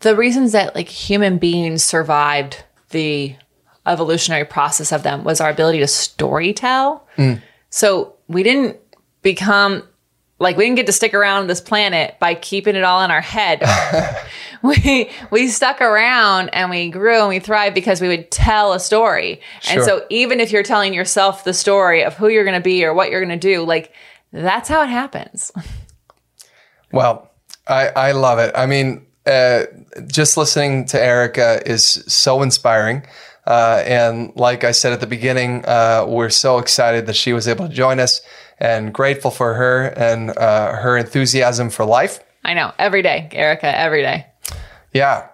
The 0.00 0.16
reasons 0.16 0.52
that 0.52 0.74
like 0.74 0.88
human 0.88 1.38
beings 1.38 1.84
survived 1.84 2.64
the 2.90 3.36
evolutionary 3.86 4.44
process 4.44 4.92
of 4.92 5.02
them 5.02 5.24
was 5.24 5.40
our 5.40 5.50
ability 5.50 5.78
to 5.80 5.86
story 5.86 6.52
tell. 6.52 7.06
Mm. 7.16 7.42
So 7.70 8.14
we 8.28 8.42
didn't 8.42 8.78
become 9.22 9.82
like 10.40 10.56
we 10.56 10.64
didn't 10.64 10.76
get 10.76 10.86
to 10.86 10.92
stick 10.92 11.14
around 11.14 11.46
this 11.46 11.60
planet 11.60 12.16
by 12.18 12.34
keeping 12.34 12.74
it 12.74 12.82
all 12.82 13.02
in 13.02 13.10
our 13.10 13.20
head. 13.20 13.62
we 14.62 15.10
we 15.30 15.48
stuck 15.48 15.80
around 15.80 16.48
and 16.48 16.70
we 16.70 16.88
grew 16.90 17.20
and 17.20 17.28
we 17.28 17.38
thrived 17.38 17.74
because 17.74 18.00
we 18.00 18.08
would 18.08 18.30
tell 18.30 18.72
a 18.72 18.80
story. 18.80 19.40
And 19.68 19.84
so 19.84 20.04
even 20.08 20.40
if 20.40 20.50
you're 20.50 20.62
telling 20.62 20.94
yourself 20.94 21.44
the 21.44 21.54
story 21.54 22.02
of 22.02 22.16
who 22.16 22.28
you're 22.28 22.44
going 22.44 22.58
to 22.58 22.64
be 22.64 22.84
or 22.84 22.94
what 22.94 23.10
you're 23.10 23.24
going 23.24 23.38
to 23.38 23.48
do, 23.48 23.62
like 23.62 23.92
that's 24.32 24.68
how 24.68 24.82
it 24.82 24.88
happens. 24.88 25.52
Well, 26.92 27.30
I, 27.68 27.88
I 27.88 28.12
love 28.12 28.40
it. 28.40 28.52
I 28.56 28.66
mean, 28.66 29.06
uh, 29.24 29.66
just 30.08 30.36
listening 30.36 30.86
to 30.86 31.00
Erika 31.00 31.62
is 31.64 31.84
so 31.84 32.42
inspiring. 32.42 33.06
Uh, 33.46 33.82
and 33.86 34.32
like 34.34 34.64
I 34.64 34.72
said 34.72 34.92
at 34.92 35.00
the 35.00 35.06
beginning, 35.06 35.64
uh, 35.66 36.04
we're 36.08 36.30
so 36.30 36.58
excited 36.58 37.06
that 37.06 37.14
she 37.14 37.32
was 37.32 37.48
able 37.48 37.68
to 37.68 37.72
join 37.72 38.00
us 38.00 38.22
and 38.60 38.92
grateful 38.92 39.30
for 39.30 39.54
her 39.54 39.86
and 39.86 40.36
uh, 40.36 40.74
her 40.74 40.96
enthusiasm 40.96 41.70
for 41.70 41.84
life. 41.84 42.20
I 42.44 42.54
know, 42.54 42.72
every 42.78 43.02
day, 43.02 43.28
Erika, 43.32 43.76
every 43.76 44.02
day. 44.02 44.26
Yeah. 44.92 45.28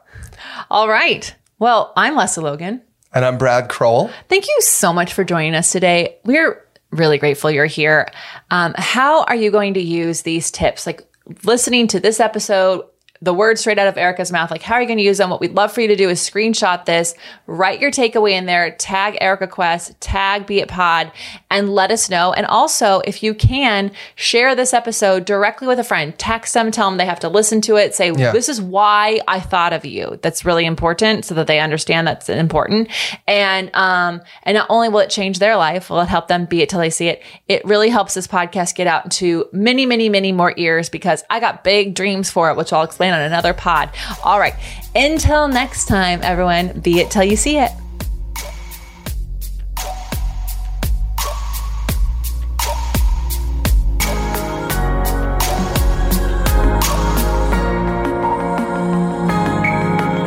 All 0.71 0.89
right. 0.89 1.35
Well, 1.59 1.93
I'm 1.97 2.15
Lesley 2.15 2.45
Logan. 2.45 2.83
And 3.13 3.25
I'm 3.25 3.39
Brad 3.39 3.69
Crowell. 3.69 4.11
Thank 4.29 4.47
you 4.47 4.57
so 4.61 4.93
much 4.93 5.15
for 5.15 5.25
joining 5.25 5.55
us 5.55 5.73
today. 5.73 6.19
We're 6.25 6.63
really 6.91 7.19
grateful 7.19 7.51
you're 7.51 7.67
here. 7.67 8.09
Um, 8.51 8.75
how 8.77 9.25
are 9.25 9.35
you 9.35 9.51
going 9.51 9.75
to 9.75 9.81
use 9.81 10.23
these 10.23 10.51
tips? 10.51 10.87
Like 10.87 11.03
listening 11.45 11.87
to 11.89 12.01
this 12.01 12.21
episode, 12.21 12.85
the 13.27 13.35
words 13.35 13.61
straight 13.61 13.79
out 13.79 13.89
of 13.89 13.99
Erika's 13.99 14.33
mouth, 14.33 14.51
like 14.51 14.63
how 14.63 14.77
are 14.77 14.81
you 14.81 14.87
going 14.87 14.97
to 14.99 15.05
use 15.05 15.19
them? 15.19 15.29
What 15.29 15.41
we'd 15.41 15.53
love 15.55 15.73
for 15.73 15.81
you 15.83 15.89
to 15.89 15.97
do 15.97 16.09
is 16.09 16.21
screenshot 16.21 16.85
this, 16.87 17.15
write 17.47 17.81
your 17.81 17.91
takeaway 17.91 18.31
in 18.33 18.47
there, 18.47 18.71
tag 18.71 19.19
Erika 19.21 19.47
Quest, 19.49 20.01
tag 20.01 20.47
Be 20.47 20.61
It 20.61 20.69
Pod, 20.69 21.11
and 21.51 21.69
let 21.75 21.91
us 21.91 22.09
know. 22.09 22.33
And 22.33 22.47
also, 22.47 23.01
if 23.05 23.23
you 23.23 23.35
can, 23.35 23.91
share 24.15 24.55
this 24.55 24.73
episode 24.73 25.25
directly 25.25 25.67
with 25.67 25.79
a 25.79 25.85
friend. 25.85 26.17
Text 26.19 26.55
them, 26.55 26.71
tell 26.71 26.89
them 26.89 26.97
they 26.99 27.05
have 27.05 27.21
to 27.21 27.29
listen 27.29 27.61
to 27.63 27.77
it. 27.77 27.95
Say, 27.95 28.13
Yeah. 28.13 28.31
this 28.33 28.49
is 28.49 28.63
why 28.63 29.21
I 29.29 29.41
thought 29.41 29.73
of 29.73 29.85
you. 29.85 30.19
That's 30.23 30.45
really 30.45 30.65
important 30.65 31.25
so 31.25 31.35
that 31.35 31.49
they 31.49 31.61
understand 31.61 32.07
that's 32.07 32.29
important. 32.29 32.89
And 33.27 33.71
um, 33.75 34.23
and 34.45 34.55
not 34.55 34.69
only 34.71 34.89
will 34.89 35.01
it 35.01 35.11
change 35.11 35.41
their 35.41 35.57
life, 35.57 35.91
will 35.91 36.01
it 36.01 36.09
help 36.09 36.29
them 36.29 36.45
be 36.47 36.63
it 36.63 36.69
till 36.69 36.79
they 36.81 36.91
see 36.91 37.09
it. 37.09 37.23
It 37.49 37.65
really 37.65 37.89
helps 37.91 38.15
this 38.15 38.29
podcast 38.29 38.77
get 38.77 38.87
out 38.87 39.05
into 39.05 39.49
many, 39.53 39.85
many, 39.85 40.09
many 40.09 40.31
more 40.31 40.55
ears 40.57 40.89
because 40.89 41.25
I 41.29 41.41
got 41.41 41.65
big 41.65 41.95
dreams 41.95 42.31
for 42.31 42.51
it, 42.51 42.57
which 42.57 42.73
I'll 42.73 42.85
explain 42.85 43.13
on 43.17 43.23
another 43.23 43.55
pod. 43.55 43.91
All 44.23 44.39
right. 44.39 44.55
Until 44.95 45.49
next 45.49 45.87
time, 45.87 46.21
everyone, 46.23 46.81
be 46.81 47.01
it 47.01 47.11
till 47.11 47.25
you 47.25 47.37
see 47.37 47.59
it. 47.59 47.71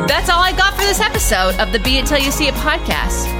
That's 0.06 0.28
all 0.28 0.42
I 0.42 0.52
got 0.56 0.74
for 0.74 0.82
this 0.82 1.00
episode 1.00 1.58
of 1.60 1.72
the 1.72 1.78
Be 1.78 1.98
It 1.98 2.06
Till 2.06 2.18
You 2.18 2.30
See 2.30 2.48
It 2.48 2.54
podcast. 2.54 3.39